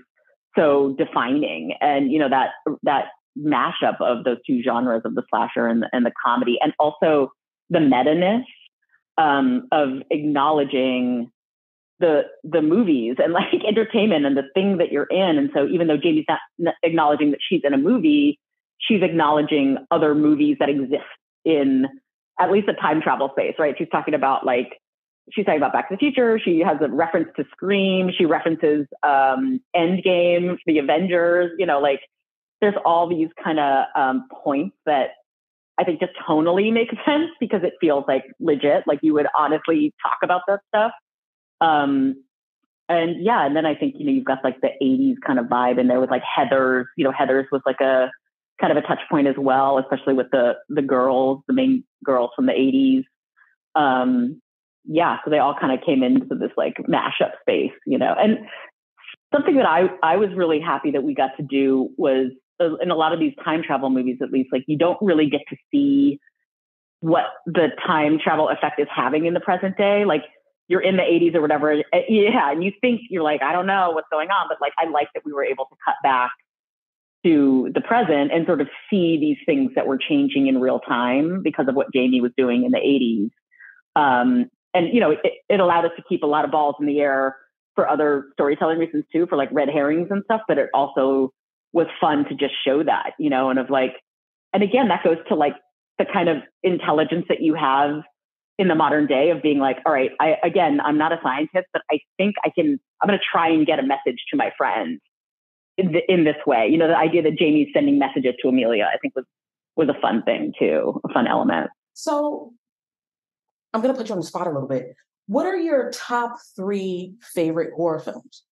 so 0.57 0.95
defining 0.99 1.75
and 1.81 2.11
you 2.11 2.19
know 2.19 2.29
that 2.29 2.51
that 2.83 3.07
mashup 3.39 4.01
of 4.01 4.25
those 4.25 4.39
two 4.47 4.63
genres 4.63 5.03
of 5.05 5.15
the 5.15 5.23
slasher 5.31 5.67
and 5.67 5.83
the, 5.83 5.89
and 5.93 6.07
the 6.07 6.13
comedy 6.25 6.59
and 6.61 6.73
also 6.79 7.31
the 7.69 7.81
meta-ness 7.81 8.45
um, 9.19 9.69
of 9.73 10.03
acknowledging 10.11 11.31
the 11.99 12.23
the 12.45 12.63
movies 12.63 13.17
and 13.19 13.33
like 13.33 13.65
entertainment 13.69 14.27
and 14.27 14.37
the 14.37 14.45
thing 14.55 14.79
that 14.79 14.93
you're 14.93 15.05
in. 15.05 15.39
And 15.39 15.51
so 15.55 15.67
even 15.67 15.87
though 15.87 15.97
jamie's 15.97 16.27
not 16.59 16.75
acknowledging 16.83 17.31
that 17.31 17.41
she's 17.47 17.63
in 17.65 17.75
a 17.75 17.79
movie 17.79 18.39
she's 18.79 19.03
acknowledging 19.03 19.79
other 19.91 20.15
movies 20.15 20.57
that 20.61 20.69
exist 20.69 21.03
in 21.45 21.87
at 22.39 22.51
least 22.51 22.67
the 22.67 22.75
time 22.75 23.01
travel 23.01 23.31
space 23.33 23.55
right? 23.59 23.75
She's 23.79 23.89
talking 23.91 24.15
about 24.15 24.45
like 24.45 24.79
she's 25.33 25.45
talking 25.45 25.59
about 25.59 25.73
Back 25.73 25.89
to 25.89 25.95
the 25.95 25.99
Future. 25.99 26.39
She 26.43 26.61
has 26.61 26.77
a 26.81 26.89
reference 26.89 27.29
to 27.37 27.45
Scream. 27.53 28.11
She 28.17 28.25
references 28.25 28.87
um, 29.03 29.61
Endgame, 29.75 30.57
the 30.67 30.79
Avengers. 30.79 31.53
You 31.59 31.67
know, 31.67 31.81
like 31.81 32.01
there's 32.61 32.75
all 32.85 33.09
these 33.09 33.29
kind 33.43 33.59
of 33.59 33.87
um, 33.97 34.29
points 34.45 34.77
that 34.87 35.11
I 35.79 35.85
think 35.85 36.01
just 36.01 36.13
tonally 36.29 36.73
make 36.73 36.91
sense 37.07 37.31
because 37.41 37.63
it 37.63 37.75
feels 37.81 38.05
like 38.09 38.25
legit. 38.41 38.85
Like 38.87 39.01
you 39.03 39.15
would 39.15 39.27
honestly 39.37 39.93
talk 40.03 40.19
about 40.23 40.43
that 40.49 40.61
stuff. 40.69 40.93
Um, 41.61 42.23
and 42.89 43.23
yeah, 43.23 43.45
and 43.45 43.57
then 43.57 43.67
I 43.67 43.75
think 43.75 43.97
you 43.99 44.07
know 44.07 44.13
you've 44.13 44.25
got 44.25 44.45
like 44.45 44.61
the 44.61 44.71
'80s 44.81 45.17
kind 45.27 45.39
of 45.39 45.47
vibe 45.47 45.79
in 45.79 45.89
there 45.89 46.01
with 46.01 46.11
like 46.11 46.23
Heathers. 46.23 46.85
You 46.97 47.05
know, 47.05 47.13
Heathers 47.13 47.47
was 47.51 47.63
like 47.67 47.81
a 47.81 48.11
kind 48.61 48.71
of 48.71 48.83
a 48.83 48.87
touch 48.87 49.01
point 49.11 49.27
as 49.27 49.35
well, 49.37 49.79
especially 49.79 50.15
with 50.15 50.31
the 50.31 50.55
the 50.69 50.83
girls, 50.83 51.43
the 51.49 51.53
main 51.53 51.85
girls 52.05 52.31
from 52.37 52.47
the 52.47 52.53
'80s. 52.53 53.05
Um, 53.75 54.41
yeah, 54.89 55.19
so 55.25 55.31
they 55.31 55.39
all 55.39 55.55
kind 55.59 55.73
of 55.73 55.85
came 55.85 56.03
into 56.03 56.35
this 56.35 56.53
like 56.57 56.75
mashup 56.89 57.33
space, 57.41 57.73
you 57.87 57.99
know. 57.99 58.15
And 58.19 58.39
something 59.35 59.57
that 59.57 59.67
I 59.67 59.89
I 60.03 60.17
was 60.17 60.31
really 60.35 60.61
happy 60.61 60.91
that 60.93 61.03
we 61.03 61.15
got 61.15 61.31
to 61.39 61.43
do 61.43 61.91
was 61.97 62.29
uh, 62.61 62.77
in 62.77 62.91
a 62.91 62.95
lot 62.97 63.13
of 63.13 63.21
these 63.21 63.35
time 63.45 63.63
travel 63.63 63.91
movies, 63.91 64.19
at 64.23 64.31
least, 64.31 64.51
like 64.53 64.65
you 64.67 64.79
don't 64.79 64.99
really 65.01 65.29
get 65.29 65.43
to 65.51 65.57
see 65.71 66.21
what 67.01 67.25
the 67.47 67.69
time 67.87 68.19
travel 68.19 68.49
effect 68.49 68.81
is 68.81 68.87
having 68.95 69.27
in 69.27 69.35
the 69.35 69.41
present 69.41 69.77
day. 69.77 70.05
Like 70.05 70.25
you're 70.69 70.81
in 70.81 70.97
the 70.97 71.03
80s 71.03 71.35
or 71.35 71.41
whatever, 71.41 71.73
eh, 71.73 72.03
yeah, 72.09 72.51
and 72.51 72.65
you 72.65 72.73
think 72.81 73.03
you're 73.11 73.23
like, 73.23 73.43
I 73.43 73.53
don't 73.53 73.67
know 73.67 73.91
what's 73.91 74.09
going 74.11 74.31
on, 74.31 74.47
but 74.49 74.59
like 74.61 74.73
I 74.79 74.89
like 74.89 75.09
that 75.15 75.25
we 75.25 75.33
were 75.33 75.45
able 75.45 75.67
to 75.67 75.77
cut 75.85 75.97
back 76.03 76.31
to 77.25 77.71
the 77.75 77.81
present 77.81 78.33
and 78.33 78.47
sort 78.47 78.61
of 78.61 78.69
see 78.89 79.19
these 79.19 79.39
things 79.47 79.73
that 79.75 79.87
were 79.87 79.99
changing 79.99 80.47
in 80.47 80.61
real 80.61 80.81
time 80.81 81.43
because 81.43 81.67
of 81.69 81.75
what 81.75 81.93
Jamie 81.93 82.21
was 82.21 82.33
doing 82.37 82.65
in 82.65 82.71
the 82.71 82.79
80s. 82.79 83.31
Um, 83.97 84.51
and 84.77 84.93
you 84.93 85.01
know, 85.01 85.11
it, 85.13 85.21
it 85.49 85.61
allowed 85.61 85.85
us 85.85 85.93
to 85.97 86.03
keep 86.09 86.23
a 86.23 86.27
lot 86.27 86.45
of 86.45 86.51
balls 86.51 86.77
in 86.81 86.87
the 86.87 87.01
air 87.01 87.37
for 87.75 87.89
other 87.89 88.27
storytelling 88.35 88.79
reasons 88.79 89.05
too, 89.13 89.27
for 89.27 89.37
like 89.37 89.49
red 89.53 89.69
herrings 89.69 90.09
and 90.11 90.23
stuff. 90.25 90.43
But 90.47 90.59
it 90.59 90.69
also 90.75 91.33
was 91.73 91.87
fun 92.01 92.25
to 92.29 92.35
just 92.35 92.55
show 92.65 92.83
that, 92.83 93.13
you 93.19 93.31
know, 93.31 93.51
and 93.51 93.59
of 93.59 93.71
like, 93.71 93.95
and 94.53 94.63
again, 94.63 94.89
that 94.89 95.05
goes 95.05 95.19
to 95.29 95.35
like 95.35 95.55
the 95.99 96.07
kind 96.11 96.29
of 96.29 96.39
intelligence 96.63 97.27
that 97.29 97.41
you 97.41 97.55
have 97.55 98.03
in 98.59 98.69
the 98.69 98.75
modern 98.75 99.07
day 99.07 99.31
of 99.31 99.43
being 99.43 99.59
like, 99.59 99.79
all 99.85 99.93
right, 99.93 100.11
I 100.21 100.37
again, 100.43 100.81
I'm 100.81 100.99
not 100.99 101.13
a 101.13 101.19
scientist, 101.23 101.67
but 101.73 101.83
I 101.91 102.01
think 102.17 102.37
I 102.45 102.51
can. 102.55 102.79
I'm 103.01 103.09
going 103.09 103.19
to 103.19 103.25
try 103.31 103.49
and 103.51 103.67
get 103.67 103.79
a 103.79 103.83
message 103.83 104.25
to 104.31 104.37
my 104.37 104.51
friend 104.57 104.99
in, 105.77 105.93
the, 105.93 106.01
in 106.09 106.25
this 106.25 106.37
way. 106.47 106.69
You 106.71 106.79
know, 106.79 106.89
the 106.89 106.97
idea 106.97 107.23
that 107.23 107.39
Jamie's 107.39 107.69
sending 107.75 107.99
messages 107.99 108.35
to 108.41 108.49
Amelia, 108.49 108.85
I 108.85 108.97
think 108.99 109.15
was 109.15 109.27
was 109.77 109.89
a 109.89 110.01
fun 110.01 110.23
thing 110.23 110.53
too, 110.59 111.01
a 111.05 111.13
fun 111.13 111.27
element. 111.27 111.71
So 111.93 112.53
I'm 113.77 113.83
going 113.83 113.95
to 113.95 113.99
put 113.99 114.09
you 114.09 114.15
on 114.15 114.21
the 114.21 114.27
spot 114.27 114.47
a 114.47 114.51
little 114.51 114.67
bit. 114.67 114.97
What 115.27 115.45
are 115.45 115.57
your 115.57 115.91
top 115.91 116.37
three 116.57 117.13
favorite 117.21 117.75
horror 117.77 118.01
films? 118.01 118.43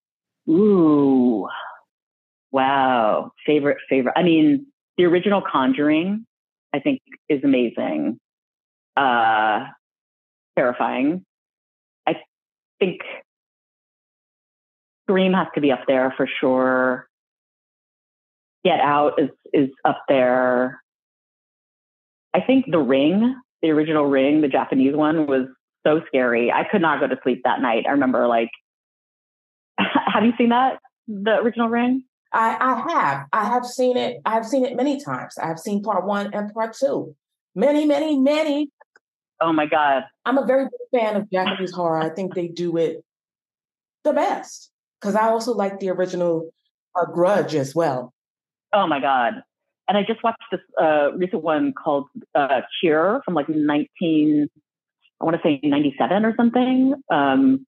Ooh, 0.51 1.49
wow. 2.53 3.33
Favorite, 3.47 3.79
favorite. 3.89 4.13
I 4.17 4.23
mean, 4.23 4.67
the 4.99 5.05
original 5.05 5.41
Conjuring, 5.41 6.27
I 6.75 6.81
think, 6.81 7.01
is 7.31 7.43
amazing. 7.43 8.21
Uh, 8.99 9.65
terrifying. 10.59 11.25
I 12.07 12.17
think 12.79 13.01
Scream 15.05 15.33
has 15.33 15.47
to 15.55 15.63
be 15.63 15.73
up 15.73 15.85
there 15.87 16.13
for 16.19 16.29
sure. 16.39 17.09
Get 18.63 18.79
Out 18.81 19.19
is 19.19 19.31
is 19.55 19.71
up 19.87 20.03
there. 20.07 20.83
I 22.35 22.43
think 22.43 22.67
The 22.71 22.79
Ring 22.79 23.35
the 23.64 23.70
original 23.70 24.05
Ring, 24.05 24.42
the 24.42 24.48
Japanese 24.48 24.94
one, 24.94 25.27
was 25.27 25.46
so 25.87 26.03
scary. 26.07 26.53
I 26.53 26.64
could 26.70 26.83
not 26.83 27.00
go 27.00 27.09
to 27.09 27.16
sleep 27.22 27.40
that 27.44 27.62
night. 27.62 27.87
I 27.88 27.92
remember 27.92 28.27
like, 28.27 28.50
have 29.79 30.22
you 30.22 30.35
seen 30.37 30.50
that? 30.50 30.81
The 31.09 31.37
original 31.37 31.70
Ring? 31.70 32.05
I, 32.31 32.57
I 32.61 32.92
have. 32.92 33.27
I 33.33 33.44
have 33.46 33.64
seen 33.64 33.96
it. 33.96 34.18
I 34.27 34.35
have 34.35 34.44
seen 34.44 34.66
it 34.66 34.77
many 34.77 35.03
times. 35.03 35.38
I 35.38 35.46
have 35.46 35.59
seen 35.59 35.83
part 35.83 36.05
one 36.05 36.35
and 36.35 36.53
part 36.53 36.77
two. 36.79 37.16
Many, 37.55 37.87
many, 37.87 38.18
many. 38.18 38.70
Oh 39.40 39.53
my 39.53 39.64
God. 39.64 40.03
I'm 40.27 40.37
a 40.37 40.44
very 40.44 40.64
big 40.64 41.00
fan 41.00 41.16
of 41.16 41.31
Japanese 41.31 41.72
horror. 41.72 42.00
I 42.03 42.11
think 42.11 42.35
they 42.35 42.48
do 42.48 42.77
it 42.77 43.03
the 44.05 44.12
best. 44.12 44.70
Because 45.00 45.14
I 45.14 45.29
also 45.29 45.53
like 45.55 45.81
the 45.81 45.88
original 45.88 46.50
uh, 46.94 47.07
Grudge 47.07 47.55
as 47.55 47.74
well. 47.74 48.12
Oh 48.74 48.87
my 48.87 49.00
God 49.00 49.42
and 49.88 49.99
I 49.99 50.03
just 50.03 50.23
watched 50.23 50.42
this 50.51 50.61
uh, 50.81 51.12
recent 51.12 51.42
one 51.42 51.73
called 51.73 52.07
uh, 52.35 52.61
Cure 52.81 53.20
from 53.25 53.35
like 53.35 53.49
19, 53.49 54.49
I 55.20 55.25
want 55.25 55.37
to 55.37 55.42
say 55.42 55.61
97 55.62 56.25
or 56.25 56.35
something, 56.37 56.94
um, 57.12 57.66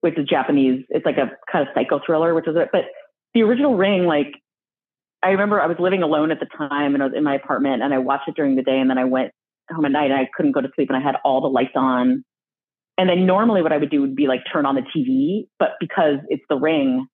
which 0.00 0.18
is 0.18 0.26
Japanese. 0.26 0.84
It's 0.88 1.04
like 1.04 1.18
a 1.18 1.30
kind 1.50 1.68
of 1.68 1.74
psycho 1.74 2.00
thriller, 2.04 2.34
which 2.34 2.48
is 2.48 2.56
it. 2.56 2.68
But 2.72 2.82
the 3.34 3.42
original 3.42 3.76
Ring, 3.76 4.06
like, 4.06 4.32
I 5.22 5.30
remember 5.30 5.60
I 5.60 5.66
was 5.66 5.76
living 5.78 6.02
alone 6.02 6.30
at 6.30 6.40
the 6.40 6.46
time 6.46 6.94
and 6.94 7.02
I 7.02 7.06
was 7.06 7.14
in 7.16 7.24
my 7.24 7.34
apartment 7.34 7.82
and 7.82 7.92
I 7.92 7.98
watched 7.98 8.28
it 8.28 8.36
during 8.36 8.56
the 8.56 8.62
day 8.62 8.78
and 8.78 8.88
then 8.88 8.98
I 8.98 9.04
went 9.04 9.32
home 9.70 9.84
at 9.84 9.92
night 9.92 10.10
and 10.10 10.20
I 10.20 10.28
couldn't 10.34 10.52
go 10.52 10.60
to 10.60 10.70
sleep 10.74 10.88
and 10.88 10.96
I 10.96 11.04
had 11.04 11.16
all 11.24 11.40
the 11.40 11.48
lights 11.48 11.74
on. 11.74 12.24
And 12.96 13.08
then 13.08 13.26
normally 13.26 13.62
what 13.62 13.72
I 13.72 13.76
would 13.76 13.90
do 13.90 14.00
would 14.00 14.16
be 14.16 14.28
like 14.28 14.40
turn 14.50 14.64
on 14.64 14.76
the 14.76 14.82
TV, 14.82 15.48
but 15.58 15.70
because 15.80 16.18
it's 16.28 16.44
the 16.48 16.56
ring, 16.56 17.06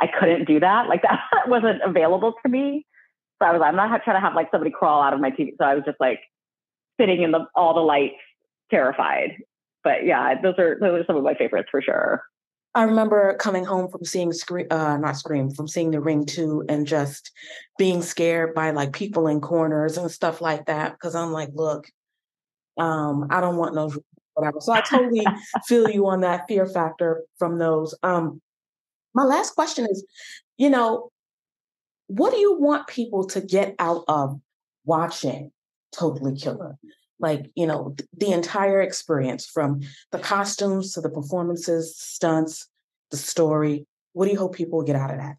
I 0.00 0.06
couldn't 0.06 0.46
do 0.46 0.60
that. 0.60 0.88
Like 0.88 1.02
that 1.32 1.48
wasn't 1.48 1.82
available 1.84 2.34
to 2.44 2.48
me. 2.48 2.86
So 3.40 3.48
I 3.48 3.52
was, 3.52 3.62
I'm 3.64 3.76
not 3.76 4.02
trying 4.04 4.16
to 4.16 4.20
have 4.20 4.34
like 4.34 4.50
somebody 4.50 4.70
crawl 4.70 5.02
out 5.02 5.14
of 5.14 5.20
my 5.20 5.30
TV. 5.30 5.52
So 5.58 5.64
I 5.64 5.74
was 5.74 5.84
just 5.84 6.00
like 6.00 6.20
sitting 7.00 7.22
in 7.22 7.30
the 7.30 7.46
all 7.54 7.74
the 7.74 7.80
lights, 7.80 8.16
terrified. 8.70 9.36
But 9.84 10.04
yeah, 10.04 10.40
those 10.40 10.54
are 10.58 10.78
those 10.80 11.00
are 11.00 11.04
some 11.06 11.16
of 11.16 11.24
my 11.24 11.34
favorites 11.34 11.68
for 11.70 11.80
sure. 11.80 12.22
I 12.74 12.82
remember 12.82 13.34
coming 13.40 13.64
home 13.64 13.90
from 13.90 14.04
seeing 14.04 14.32
Scream, 14.32 14.66
uh, 14.70 14.98
not 14.98 15.16
Scream, 15.16 15.50
from 15.50 15.66
seeing 15.66 15.90
The 15.90 16.00
Ring 16.00 16.26
2 16.26 16.66
and 16.68 16.86
just 16.86 17.32
being 17.78 18.02
scared 18.02 18.54
by 18.54 18.70
like 18.70 18.92
people 18.92 19.26
in 19.26 19.40
corners 19.40 19.96
and 19.96 20.10
stuff 20.10 20.40
like 20.40 20.66
that. 20.66 20.98
Cause 21.00 21.14
I'm 21.14 21.32
like, 21.32 21.48
look, 21.54 21.88
um, 22.78 23.26
I 23.30 23.40
don't 23.40 23.56
want 23.56 23.74
no 23.74 23.90
whatever. 24.34 24.60
So 24.60 24.72
I 24.72 24.82
totally 24.82 25.26
feel 25.66 25.88
you 25.88 26.06
on 26.06 26.20
that 26.20 26.46
fear 26.46 26.66
factor 26.66 27.24
from 27.38 27.58
those. 27.58 27.94
Um, 28.02 28.40
my 29.14 29.24
last 29.24 29.54
question 29.54 29.86
is, 29.90 30.04
you 30.58 30.70
know, 30.70 31.10
what 32.08 32.32
do 32.32 32.38
you 32.38 32.58
want 32.58 32.88
people 32.88 33.26
to 33.28 33.40
get 33.40 33.74
out 33.78 34.04
of 34.08 34.40
watching 34.84 35.52
Totally 35.92 36.36
Killer? 36.36 36.76
Like, 37.20 37.50
you 37.54 37.66
know, 37.66 37.96
the 38.16 38.32
entire 38.32 38.80
experience 38.80 39.46
from 39.46 39.80
the 40.12 40.18
costumes 40.18 40.94
to 40.94 41.00
the 41.00 41.10
performances, 41.10 41.96
stunts, 41.96 42.68
the 43.10 43.16
story. 43.16 43.86
What 44.12 44.26
do 44.26 44.32
you 44.32 44.38
hope 44.38 44.54
people 44.54 44.82
get 44.82 44.96
out 44.96 45.10
of 45.10 45.18
that? 45.18 45.36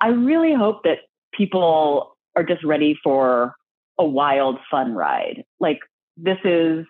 I 0.00 0.08
really 0.08 0.54
hope 0.54 0.82
that 0.84 0.98
people 1.32 2.16
are 2.34 2.44
just 2.44 2.64
ready 2.64 2.98
for 3.02 3.54
a 3.98 4.04
wild, 4.04 4.58
fun 4.70 4.94
ride. 4.94 5.44
Like, 5.58 5.80
this 6.16 6.38
is 6.44 6.84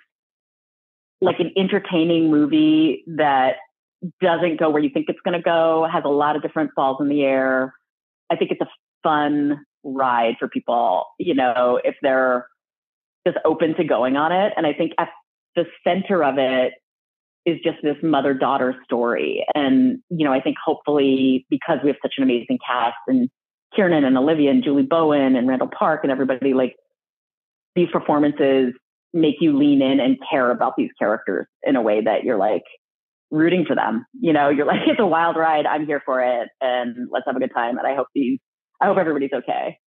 like 1.21 1.39
an 1.39 1.53
entertaining 1.57 2.31
movie 2.31 3.05
that 3.07 3.57
doesn't 4.21 4.59
go 4.59 4.71
where 4.71 4.83
you 4.83 4.91
think 4.91 5.07
it's 5.09 5.21
going 5.25 5.37
to 5.37 5.43
go, 5.43 5.89
has 5.91 6.05
a 6.05 6.09
lot 6.09 6.37
of 6.37 6.43
different 6.43 6.71
balls 6.75 6.99
in 7.01 7.09
the 7.09 7.23
air. 7.23 7.75
I 8.31 8.37
think 8.37 8.51
it's 8.51 8.61
a 8.61 8.69
fun 9.03 9.65
ride 9.85 10.37
for 10.39 10.49
people, 10.49 11.07
you 11.19 11.35
know, 11.35 11.81
if 11.83 11.95
they're 12.03 12.47
just 13.27 13.39
open 13.45 13.75
to 13.77 13.85
going 13.85 14.17
on 14.17 14.33
it. 14.33 14.53
And 14.57 14.67
I 14.67 14.73
think 14.73 14.93
at 14.99 15.09
the 15.55 15.65
center 15.85 16.23
of 16.23 16.39
it 16.39 16.75
is 17.45 17.59
just 17.63 17.79
this 17.83 17.97
mother 18.03 18.35
daughter 18.35 18.75
story. 18.85 19.45
And, 19.55 19.99
you 20.11 20.25
know, 20.25 20.33
I 20.33 20.41
think 20.41 20.57
hopefully 20.63 21.47
because 21.49 21.79
we 21.83 21.89
have 21.89 21.97
such 22.03 22.15
an 22.19 22.25
amazing 22.25 22.59
cast 22.67 22.97
and 23.07 23.31
Kiernan 23.75 24.05
and 24.05 24.19
Olivia 24.19 24.51
and 24.51 24.65
Julie 24.65 24.83
Bowen 24.83 25.37
and 25.37 25.47
Randall 25.47 25.69
Park 25.69 26.01
and 26.03 26.11
everybody, 26.11 26.55
like 26.55 26.77
these 27.75 27.89
performances 27.93 28.73
make 29.13 29.37
you 29.41 29.57
lean 29.57 29.83
in 29.83 30.01
and 30.01 30.19
care 30.29 30.51
about 30.51 30.75
these 30.77 30.91
characters 30.99 31.47
in 31.63 31.77
a 31.77 31.83
way 31.83 32.01
that 32.03 32.25
you're 32.25 32.37
like 32.37 32.65
rooting 33.31 33.65
for 33.67 33.75
them. 33.75 34.07
You 34.19 34.33
know, 34.33 34.49
you're 34.49 34.67
like, 34.67 34.81
it's 34.87 35.01
a 35.01 35.07
wild 35.07 35.37
ride. 35.37 35.67
I'm 35.67 35.87
here 35.87 36.03
for 36.05 36.21
it. 36.21 36.49
And 36.61 37.09
let's 37.11 37.27
have 37.27 37.37
a 37.37 37.41
good 37.41 37.53
time. 37.55 37.79
And 37.79 37.87
I 37.87 37.95
hope 37.95 38.09
these, 38.15 38.39
I 38.81 38.87
hope 38.87 38.99
everybody's 38.99 39.33
okay. 39.33 39.79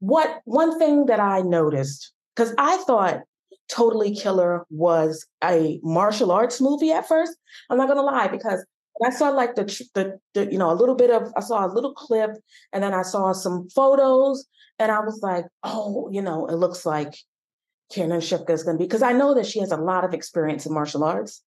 What 0.00 0.40
one 0.44 0.78
thing 0.78 1.06
that 1.06 1.20
I 1.20 1.40
noticed, 1.40 2.12
because 2.34 2.54
I 2.58 2.76
thought 2.78 3.20
Totally 3.68 4.14
Killer 4.14 4.64
was 4.70 5.26
a 5.42 5.80
martial 5.82 6.30
arts 6.30 6.60
movie 6.60 6.92
at 6.92 7.08
first. 7.08 7.32
I'm 7.70 7.78
not 7.78 7.88
gonna 7.88 8.02
lie, 8.02 8.28
because 8.28 8.64
I 9.04 9.10
saw 9.10 9.30
like 9.30 9.54
the, 9.54 9.64
the, 9.94 10.18
the 10.34 10.52
you 10.52 10.58
know 10.58 10.70
a 10.70 10.74
little 10.74 10.94
bit 10.94 11.10
of 11.10 11.32
I 11.36 11.40
saw 11.40 11.66
a 11.66 11.72
little 11.72 11.94
clip, 11.94 12.30
and 12.72 12.82
then 12.82 12.94
I 12.94 13.02
saw 13.02 13.32
some 13.32 13.68
photos, 13.74 14.46
and 14.78 14.92
I 14.92 15.00
was 15.00 15.20
like, 15.22 15.46
oh, 15.64 16.08
you 16.12 16.22
know, 16.22 16.46
it 16.46 16.56
looks 16.56 16.86
like 16.86 17.14
Kiernan 17.90 18.20
Shipka 18.20 18.50
is 18.50 18.62
going 18.62 18.76
to 18.76 18.82
be 18.82 18.86
because 18.86 19.02
I 19.02 19.12
know 19.12 19.34
that 19.34 19.46
she 19.46 19.60
has 19.60 19.72
a 19.72 19.76
lot 19.76 20.04
of 20.04 20.14
experience 20.14 20.66
in 20.66 20.72
martial 20.72 21.04
arts. 21.04 21.42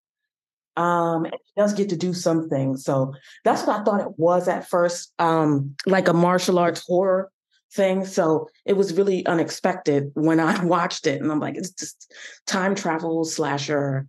Um, 0.80 1.26
and 1.26 1.36
does 1.58 1.74
get 1.74 1.90
to 1.90 1.98
do 1.98 2.14
some 2.14 2.48
things. 2.48 2.86
So 2.86 3.14
that's 3.44 3.68
what 3.68 3.82
I 3.82 3.84
thought 3.84 4.00
it 4.00 4.18
was 4.18 4.48
at 4.48 4.70
first, 4.70 5.12
um, 5.20 5.76
like 5.86 6.08
a 6.08 6.14
martial 6.14 6.58
arts 6.58 6.82
horror 6.88 7.30
thing. 7.74 8.06
So 8.06 8.48
it 8.66 8.78
was 8.78 8.94
really 8.94 9.26
unexpected 9.26 10.12
when 10.14 10.40
I 10.40 10.64
watched 10.64 11.06
it. 11.06 11.22
And 11.22 11.30
I'm 11.30 11.42
like, 11.42 11.58
it's 11.58 11.72
just 11.72 12.14
time 12.48 12.76
travel 12.76 13.26
slasher. 13.26 14.08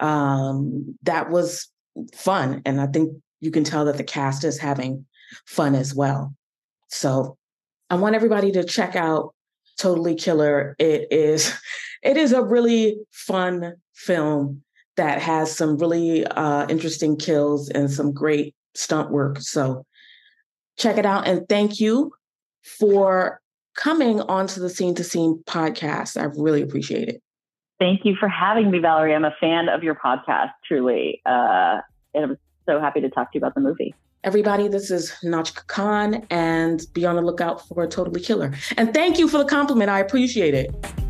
Um, 0.00 0.98
that 1.02 1.28
was 1.28 1.68
fun. 2.14 2.62
And 2.64 2.80
I 2.80 2.86
think 2.86 3.12
you 3.40 3.50
can 3.50 3.64
tell 3.64 3.84
that 3.84 3.98
the 3.98 4.04
cast 4.04 4.42
is 4.42 4.58
having 4.58 5.04
fun 5.44 5.74
as 5.74 5.94
well. 5.94 6.34
So 6.88 7.36
I 7.90 7.96
want 7.96 8.14
everybody 8.14 8.52
to 8.52 8.64
check 8.64 8.96
out 8.96 9.34
Totally 9.78 10.14
Killer. 10.14 10.74
It 10.78 11.08
is 11.10 11.52
it 12.02 12.16
is 12.16 12.32
a 12.32 12.42
really 12.42 12.96
fun 13.12 13.74
film 13.94 14.62
that 14.96 15.20
has 15.20 15.54
some 15.54 15.76
really 15.78 16.26
uh, 16.26 16.66
interesting 16.68 17.16
kills 17.16 17.68
and 17.70 17.90
some 17.90 18.12
great 18.12 18.54
stunt 18.74 19.10
work. 19.10 19.40
So 19.40 19.84
check 20.78 20.98
it 20.98 21.06
out 21.06 21.26
and 21.26 21.48
thank 21.48 21.80
you 21.80 22.12
for 22.62 23.40
coming 23.76 24.20
onto 24.22 24.60
the 24.60 24.70
Scene 24.70 24.94
to 24.96 25.04
Scene 25.04 25.42
podcast. 25.46 26.20
I 26.20 26.24
really 26.40 26.62
appreciate 26.62 27.08
it. 27.08 27.22
Thank 27.78 28.04
you 28.04 28.16
for 28.18 28.28
having 28.28 28.70
me, 28.70 28.78
Valerie. 28.78 29.14
I'm 29.14 29.24
a 29.24 29.34
fan 29.38 29.68
of 29.68 29.82
your 29.82 29.94
podcast, 29.94 30.52
truly. 30.66 31.20
Uh, 31.26 31.80
and 32.14 32.24
I'm 32.24 32.38
so 32.66 32.80
happy 32.80 33.02
to 33.02 33.10
talk 33.10 33.32
to 33.32 33.38
you 33.38 33.40
about 33.40 33.54
the 33.54 33.60
movie. 33.60 33.94
Everybody, 34.24 34.66
this 34.66 34.90
is 34.90 35.12
Nahnatchka 35.22 35.66
Khan, 35.66 36.26
and 36.30 36.82
be 36.94 37.04
on 37.06 37.16
the 37.16 37.22
lookout 37.22 37.68
for 37.68 37.84
a 37.84 37.86
Totally 37.86 38.20
Killer. 38.20 38.52
And 38.76 38.92
thank 38.92 39.18
you 39.18 39.28
for 39.28 39.38
the 39.38 39.44
compliment. 39.44 39.90
I 39.90 40.00
appreciate 40.00 40.54
it. 40.54 41.05